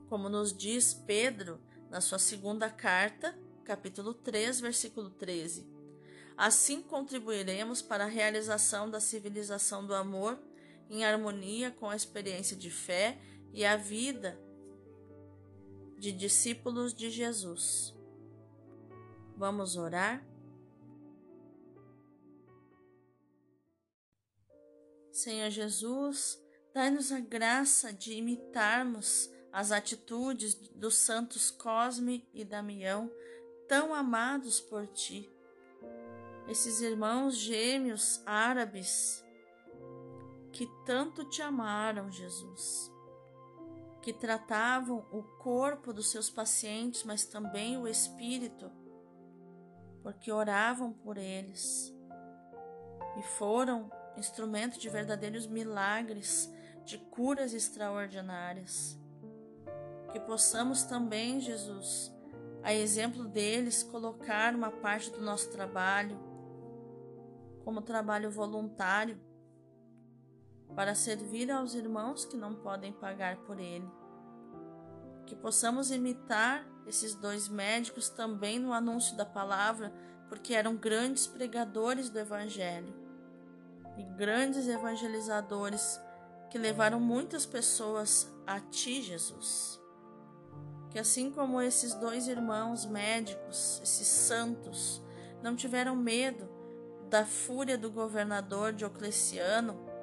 Como 0.09 0.31
nos 0.31 0.57
diz 0.57 0.95
Pedro 0.95 1.61
na 1.91 2.01
sua 2.01 2.19
segunda 2.19 2.71
carta, 2.71 3.39
capítulo 3.63 4.15
3, 4.15 4.59
versículo 4.61 5.11
13. 5.11 5.67
Assim 6.35 6.81
contribuiremos 6.81 7.83
para 7.83 8.05
a 8.05 8.09
realização 8.09 8.89
da 8.89 9.01
civilização 9.01 9.87
do 9.87 9.95
amor 9.95 10.39
em 10.89 11.05
harmonia 11.05 11.71
com 11.71 11.91
a 11.91 11.97
experiência 11.97 12.57
de 12.57 12.71
fé 12.71 13.19
e 13.53 13.67
a 13.67 13.77
vida 13.77 14.46
de 15.99 16.13
discípulos 16.13 16.93
de 16.93 17.11
Jesus. 17.11 17.95
Vamos 19.37 19.77
orar? 19.77 20.25
Senhor 25.11 25.51
Jesus, 25.51 26.39
dai-nos 26.75 27.11
a 27.11 27.21
graça 27.21 27.93
de 27.93 28.13
imitarmos 28.15 29.31
as 29.53 29.73
atitudes 29.73 30.55
dos 30.55 30.97
santos 30.99 31.51
Cosme 31.51 32.29
e 32.35 32.45
Damião, 32.45 33.11
tão 33.67 33.95
amados 33.95 34.61
por 34.61 34.87
ti. 34.87 35.31
Esses 36.47 36.81
irmãos 36.81 37.37
gêmeos 37.37 38.21
árabes 38.27 39.25
que 40.53 40.69
tanto 40.85 41.25
te 41.25 41.41
amaram, 41.41 42.13
Jesus 42.13 42.95
que 44.07 44.13
tratavam 44.13 45.05
o 45.11 45.21
corpo 45.21 45.93
dos 45.93 46.13
seus 46.13 46.31
pacientes, 46.31 47.03
mas 47.03 47.27
também 47.27 47.77
o 47.77 47.89
espírito, 47.89 48.71
porque 50.01 50.31
oravam 50.31 50.93
por 50.93 51.19
eles 51.19 51.93
e 53.19 53.23
foram 53.37 53.91
instrumento 54.17 54.79
de 54.79 54.89
verdadeiros 54.89 55.49
milagres 55.49 56.49
de 56.85 56.99
curas 56.99 57.53
extraordinárias. 57.53 58.97
Que 60.13 60.21
possamos 60.21 60.85
também, 60.85 61.41
Jesus, 61.41 62.15
a 62.63 62.73
exemplo 62.73 63.25
deles, 63.25 63.83
colocar 63.83 64.55
uma 64.55 64.71
parte 64.71 65.11
do 65.11 65.21
nosso 65.21 65.51
trabalho 65.51 66.17
como 67.65 67.83
trabalho 67.83 68.31
voluntário 68.31 69.21
para 70.77 70.95
servir 70.95 71.51
aos 71.51 71.75
irmãos 71.75 72.27
que 72.27 72.37
não 72.37 72.55
podem 72.55 72.93
pagar 72.93 73.39
por 73.39 73.59
ele. 73.59 73.91
Que 75.27 75.35
possamos 75.35 75.91
imitar 75.91 76.65
esses 76.87 77.15
dois 77.15 77.49
médicos 77.49 78.11
também 78.11 78.59
no 78.59 78.75
anúncio 78.75 79.17
da 79.17 79.25
palavra, 79.25 79.93
porque 80.29 80.55
eram 80.55 80.77
grandes 80.77 81.27
pregadores 81.27 82.11
do 82.11 82.19
Evangelho 82.19 82.95
e 83.97 84.03
grandes 84.03 84.69
evangelizadores 84.69 85.99
que 86.51 86.59
levaram 86.59 87.01
muitas 87.01 87.47
pessoas 87.47 88.31
a 88.47 88.61
Ti, 88.61 89.03
Jesus. 89.03 89.81
Que 90.91 90.99
assim 90.99 91.31
como 91.31 91.61
esses 91.61 91.95
dois 91.95 92.29
irmãos 92.29 92.85
médicos, 92.85 93.81
esses 93.83 94.07
santos, 94.07 95.03
não 95.43 95.57
tiveram 95.57 95.97
medo 95.97 96.49
da 97.09 97.25
fúria 97.25 97.79
do 97.79 97.91
governador 97.91 98.73
Diocleciano, 98.73 99.96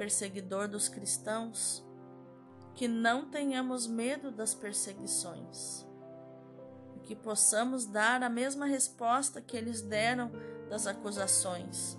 perseguidor 0.00 0.66
dos 0.66 0.88
cristãos, 0.88 1.84
que 2.74 2.88
não 2.88 3.28
tenhamos 3.28 3.86
medo 3.86 4.30
das 4.30 4.54
perseguições, 4.54 5.86
que 7.02 7.14
possamos 7.14 7.84
dar 7.84 8.22
a 8.22 8.30
mesma 8.30 8.64
resposta 8.64 9.42
que 9.42 9.54
eles 9.54 9.82
deram 9.82 10.32
das 10.70 10.86
acusações, 10.86 11.98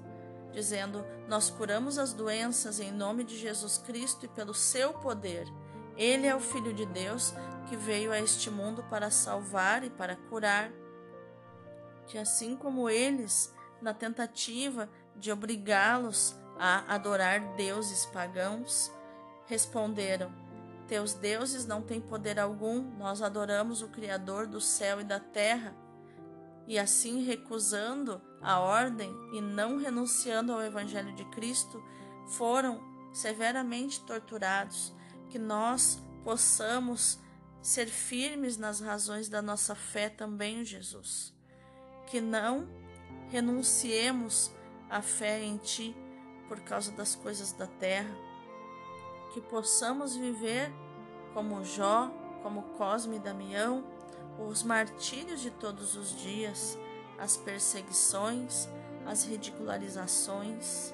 dizendo: 0.51 1.05
Nós 1.27 1.51
curamos 1.51 1.99
as 1.99 2.11
doenças 2.11 2.79
em 2.79 2.91
nome 2.91 3.23
de 3.23 3.37
Jesus 3.37 3.77
Cristo 3.77 4.25
e 4.25 4.29
pelo 4.29 4.55
seu 4.55 4.95
poder. 4.95 5.45
Ele 5.95 6.25
é 6.25 6.35
o 6.35 6.39
Filho 6.39 6.73
de 6.73 6.87
Deus 6.87 7.35
que 7.69 7.75
veio 7.75 8.11
a 8.11 8.19
este 8.19 8.49
mundo 8.49 8.83
para 8.89 9.11
salvar 9.11 9.83
e 9.83 9.91
para 9.91 10.15
curar. 10.15 10.71
Que 12.07 12.17
assim 12.17 12.55
como 12.55 12.89
eles, 12.89 13.53
na 13.79 13.93
tentativa 13.93 14.89
de 15.15 15.31
obrigá-los 15.31 16.35
a 16.63 16.93
adorar 16.93 17.55
deuses 17.55 18.05
pagãos, 18.05 18.91
responderam: 19.47 20.31
Teus 20.87 21.15
deuses 21.15 21.65
não 21.65 21.81
têm 21.81 21.99
poder 21.99 22.39
algum, 22.39 22.83
nós 22.99 23.23
adoramos 23.23 23.81
o 23.81 23.87
Criador 23.87 24.45
do 24.45 24.61
céu 24.61 25.01
e 25.01 25.03
da 25.03 25.19
terra. 25.19 25.75
E 26.67 26.77
assim, 26.77 27.23
recusando 27.23 28.21
a 28.39 28.59
ordem 28.59 29.11
e 29.33 29.41
não 29.41 29.77
renunciando 29.77 30.53
ao 30.53 30.61
Evangelho 30.61 31.15
de 31.15 31.25
Cristo, 31.31 31.83
foram 32.27 32.79
severamente 33.11 33.99
torturados. 34.01 34.93
Que 35.31 35.39
nós 35.39 35.99
possamos 36.23 37.19
ser 37.59 37.87
firmes 37.87 38.55
nas 38.55 38.79
razões 38.79 39.27
da 39.27 39.41
nossa 39.41 39.73
fé 39.73 40.09
também, 40.09 40.63
Jesus. 40.63 41.33
Que 42.05 42.21
não 42.21 42.69
renunciemos 43.29 44.51
à 44.87 45.01
fé 45.01 45.43
em 45.43 45.57
Ti 45.57 45.95
por 46.51 46.59
causa 46.59 46.91
das 46.91 47.15
coisas 47.15 47.53
da 47.53 47.65
terra, 47.65 48.13
que 49.33 49.39
possamos 49.39 50.17
viver 50.17 50.69
como 51.33 51.63
Jó, 51.63 52.11
como 52.43 52.63
Cosme 52.77 53.15
e 53.15 53.19
Damião, 53.19 53.85
os 54.37 54.61
martírios 54.61 55.39
de 55.39 55.49
todos 55.49 55.95
os 55.95 56.13
dias, 56.13 56.77
as 57.17 57.37
perseguições, 57.37 58.67
as 59.05 59.23
ridicularizações. 59.23 60.93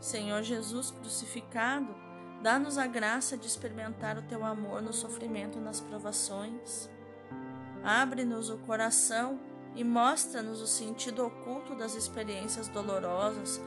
Senhor 0.00 0.42
Jesus 0.42 0.90
crucificado, 0.90 1.94
dá-nos 2.42 2.76
a 2.76 2.88
graça 2.88 3.36
de 3.36 3.46
experimentar 3.46 4.18
o 4.18 4.22
teu 4.22 4.44
amor 4.44 4.82
no 4.82 4.92
sofrimento 4.92 5.58
e 5.58 5.62
nas 5.62 5.78
provações. 5.78 6.90
Abre-nos 7.84 8.50
o 8.50 8.58
coração 8.58 9.38
e 9.76 9.84
mostra-nos 9.84 10.60
o 10.60 10.66
sentido 10.66 11.24
oculto 11.24 11.76
das 11.76 11.94
experiências 11.94 12.66
dolorosas 12.66 13.62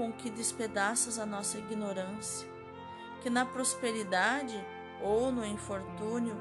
com 0.00 0.10
que 0.10 0.30
despedaças 0.30 1.18
a 1.18 1.26
nossa 1.26 1.58
ignorância, 1.58 2.48
que 3.20 3.28
na 3.28 3.44
prosperidade 3.44 4.58
ou 5.02 5.30
no 5.30 5.44
infortúnio, 5.44 6.34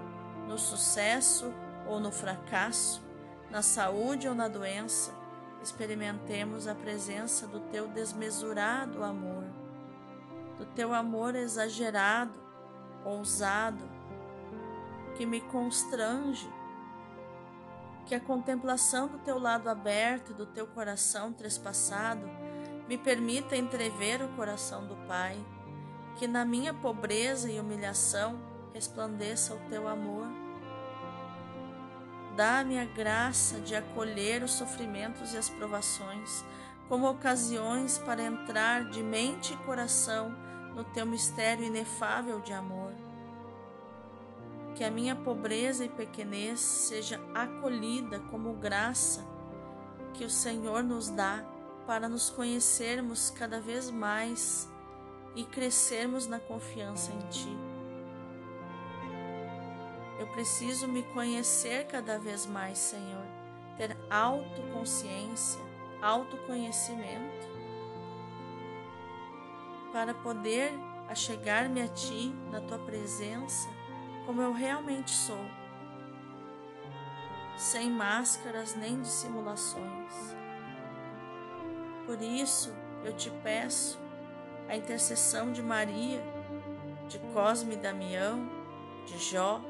no 0.48 0.58
sucesso 0.58 1.54
ou 1.86 2.00
no 2.00 2.10
fracasso, 2.10 3.04
na 3.52 3.62
saúde 3.62 4.30
ou 4.30 4.34
na 4.34 4.48
doença, 4.48 5.14
experimentemos 5.62 6.68
a 6.68 6.74
presença 6.74 7.48
do 7.48 7.60
teu 7.60 7.90
desmesurado 7.90 9.04
amor, 9.04 9.44
do 10.58 10.66
teu 10.68 10.94
amor 10.94 11.36
exagerado, 11.36 12.40
ousado, 13.04 13.84
que 15.18 15.26
me 15.26 15.42
constrange, 15.42 16.50
que 18.06 18.16
a 18.16 18.22
contemplação 18.22 19.10
do 19.10 19.18
teu 19.18 19.38
lado 19.38 19.70
aberto 19.70 20.32
e 20.32 20.34
do 20.34 20.46
teu 20.46 20.66
coração 20.66 21.34
trespassado 21.34 22.26
me 22.90 22.98
permita 22.98 23.56
entrever 23.56 24.20
o 24.20 24.30
coração 24.30 24.88
do 24.88 24.96
Pai, 25.08 25.38
que 26.16 26.28
na 26.28 26.44
minha 26.44 26.74
pobreza 26.74 27.48
e 27.48 27.60
humilhação 27.60 28.42
resplandeça 28.74 29.54
o 29.54 29.60
teu 29.70 29.88
amor. 29.88 30.26
Dá-me 32.36 32.80
a 32.80 32.86
graça 32.86 33.60
de 33.60 33.76
acolher 33.76 34.42
os 34.42 34.54
sofrimentos 34.54 35.36
e 35.36 35.38
as 35.38 35.48
provações 35.48 36.44
como 36.88 37.08
ocasiões 37.08 38.00
para 38.00 38.24
entrar 38.24 38.90
de 38.90 39.04
mente 39.04 39.54
e 39.54 39.58
coração 39.58 40.36
no 40.76 40.84
teu 40.84 41.06
mistério 41.06 41.64
inefável 41.64 42.40
de 42.40 42.54
amor. 42.54 42.96
Que 44.74 44.84
a 44.84 44.90
minha 44.90 45.16
pobreza 45.16 45.86
e 45.86 45.90
pequenez 45.90 46.60
seja 46.60 47.22
acolhida 47.36 48.20
como 48.32 48.54
graça 48.54 49.24
que 50.16 50.26
o 50.26 50.30
Senhor 50.30 50.82
nos 50.82 51.12
dá 51.12 51.46
para 51.90 52.08
nos 52.08 52.30
conhecermos 52.30 53.32
cada 53.32 53.60
vez 53.60 53.90
mais 53.90 54.70
e 55.36 55.44
crescermos 55.44 56.28
na 56.28 56.40
confiança 56.40 57.12
em 57.12 57.20
Ti. 57.30 57.58
Eu 60.20 60.28
preciso 60.28 60.88
me 60.88 61.02
conhecer 61.02 61.88
cada 61.88 62.20
vez 62.20 62.46
mais, 62.46 62.78
Senhor, 62.78 63.26
ter 63.76 63.98
autoconsciência, 64.08 65.60
autoconhecimento, 66.00 67.48
para 69.92 70.14
poder 70.14 70.72
achegar-me 71.08 71.82
a 71.82 71.88
Ti, 71.88 72.32
na 72.52 72.62
Tua 72.62 72.78
presença, 72.78 73.68
como 74.28 74.44
eu 74.44 74.54
realmente 74.54 75.10
sou, 75.10 75.44
sem 77.58 77.90
máscaras 77.90 78.76
nem 78.76 79.02
dissimulações. 79.02 80.39
Por 82.10 82.24
isso, 82.24 82.74
eu 83.06 83.16
te 83.16 83.30
peço 83.44 84.00
a 84.68 84.76
intercessão 84.76 85.52
de 85.52 85.62
Maria, 85.62 86.20
de 87.08 87.20
Cosme 87.32 87.76
e 87.76 87.78
Damião, 87.78 88.50
de 89.06 89.20
Jó, 89.20 89.62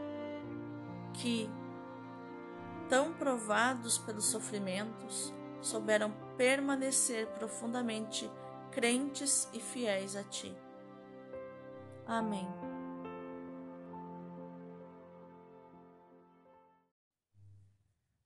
que, 1.16 1.50
tão 2.88 3.12
provados 3.12 3.98
pelos 3.98 4.24
sofrimentos, 4.24 5.34
souberam 5.60 6.14
permanecer 6.38 7.28
profundamente 7.32 8.32
crentes 8.72 9.50
e 9.52 9.60
fiéis 9.60 10.16
a 10.16 10.24
Ti. 10.24 10.56
Amém. 12.08 12.48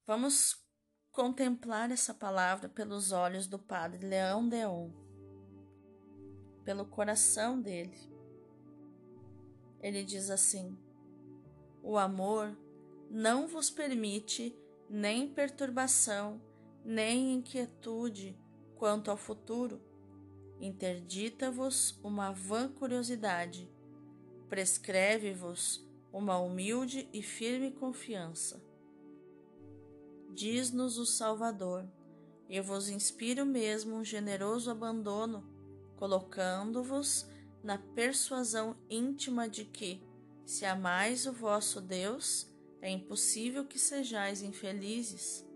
Vamos 0.05 0.62
contemplar 1.13 1.91
essa 1.91 2.11
palavra 2.11 2.67
pelos 2.67 3.11
olhos 3.11 3.45
do 3.45 3.59
Padre 3.59 4.07
Leão 4.07 4.49
Deon, 4.49 4.89
pelo 6.65 6.87
coração 6.87 7.61
dele. 7.61 8.11
Ele 9.79 10.03
diz 10.03 10.31
assim: 10.31 10.75
O 11.83 11.99
amor 11.99 12.57
não 13.11 13.47
vos 13.47 13.69
permite 13.69 14.57
nem 14.89 15.31
perturbação, 15.31 16.41
nem 16.83 17.35
inquietude 17.35 18.35
quanto 18.75 19.11
ao 19.11 19.17
futuro. 19.17 19.79
Interdita-vos 20.59 21.99
uma 22.03 22.31
vã 22.31 22.67
curiosidade, 22.67 23.71
prescreve-vos 24.49 25.87
uma 26.11 26.39
humilde 26.39 27.07
e 27.13 27.21
firme 27.21 27.71
confiança 27.71 28.72
diz-nos 30.33 30.97
o 30.97 31.05
Salvador. 31.05 31.87
Eu 32.49 32.63
vos 32.63 32.89
inspiro 32.89 33.45
mesmo 33.45 33.95
um 33.95 34.03
generoso 34.03 34.69
abandono, 34.71 35.43
colocando-vos 35.95 37.27
na 37.63 37.77
persuasão 37.77 38.75
íntima 38.89 39.47
de 39.47 39.63
que, 39.63 40.01
se 40.45 40.65
amais 40.65 41.25
o 41.25 41.31
vosso 41.31 41.79
Deus, 41.79 42.51
é 42.81 42.89
impossível 42.89 43.63
que 43.63 43.79
sejais 43.79 44.41
infelizes. 44.41 45.47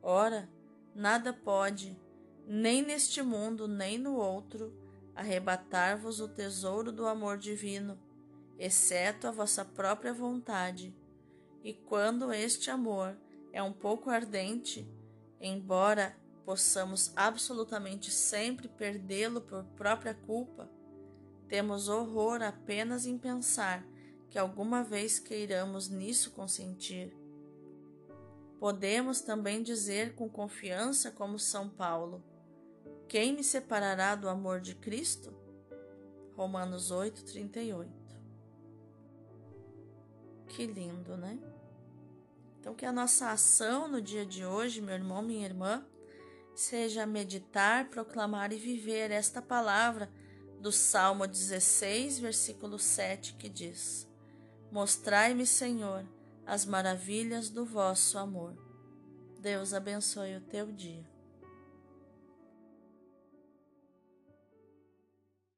Ora, 0.00 0.48
nada 0.94 1.32
pode, 1.32 1.98
nem 2.46 2.82
neste 2.82 3.22
mundo 3.22 3.66
nem 3.66 3.98
no 3.98 4.14
outro, 4.14 4.72
arrebatar-vos 5.14 6.20
o 6.20 6.28
tesouro 6.28 6.92
do 6.92 7.06
amor 7.06 7.36
divino, 7.36 7.98
exceto 8.58 9.26
a 9.26 9.30
vossa 9.30 9.64
própria 9.64 10.12
vontade. 10.12 10.94
E 11.64 11.74
quando 11.74 12.32
este 12.32 12.70
amor 12.70 13.16
é 13.52 13.62
um 13.62 13.72
pouco 13.72 14.10
ardente, 14.10 14.88
embora 15.40 16.16
possamos 16.44 17.12
absolutamente 17.14 18.10
sempre 18.10 18.68
perdê-lo 18.68 19.40
por 19.40 19.64
própria 19.76 20.14
culpa, 20.14 20.70
temos 21.48 21.88
horror 21.88 22.42
apenas 22.42 23.04
em 23.04 23.18
pensar 23.18 23.86
que 24.30 24.38
alguma 24.38 24.82
vez 24.82 25.18
queiramos 25.18 25.88
nisso 25.90 26.30
consentir. 26.30 27.14
Podemos 28.58 29.20
também 29.20 29.62
dizer 29.62 30.14
com 30.14 30.30
confiança, 30.30 31.10
como 31.10 31.38
São 31.38 31.68
Paulo: 31.68 32.24
Quem 33.06 33.34
me 33.34 33.44
separará 33.44 34.14
do 34.14 34.28
amor 34.28 34.60
de 34.60 34.74
Cristo? 34.74 35.34
Romanos 36.34 36.90
8, 36.90 37.24
38. 37.24 37.90
Que 40.46 40.66
lindo, 40.66 41.16
né? 41.16 41.38
Então, 42.62 42.76
que 42.76 42.86
a 42.86 42.92
nossa 42.92 43.32
ação 43.32 43.88
no 43.88 44.00
dia 44.00 44.24
de 44.24 44.46
hoje, 44.46 44.80
meu 44.80 44.94
irmão, 44.94 45.20
minha 45.20 45.44
irmã, 45.44 45.84
seja 46.54 47.04
meditar, 47.04 47.90
proclamar 47.90 48.52
e 48.52 48.56
viver 48.56 49.10
esta 49.10 49.42
palavra 49.42 50.08
do 50.60 50.70
Salmo 50.70 51.26
16, 51.26 52.20
versículo 52.20 52.78
7, 52.78 53.34
que 53.34 53.48
diz: 53.48 54.08
Mostrai-me, 54.70 55.44
Senhor, 55.44 56.06
as 56.46 56.64
maravilhas 56.64 57.50
do 57.50 57.64
vosso 57.64 58.16
amor. 58.16 58.56
Deus 59.40 59.74
abençoe 59.74 60.36
o 60.36 60.40
teu 60.40 60.70
dia. 60.70 61.11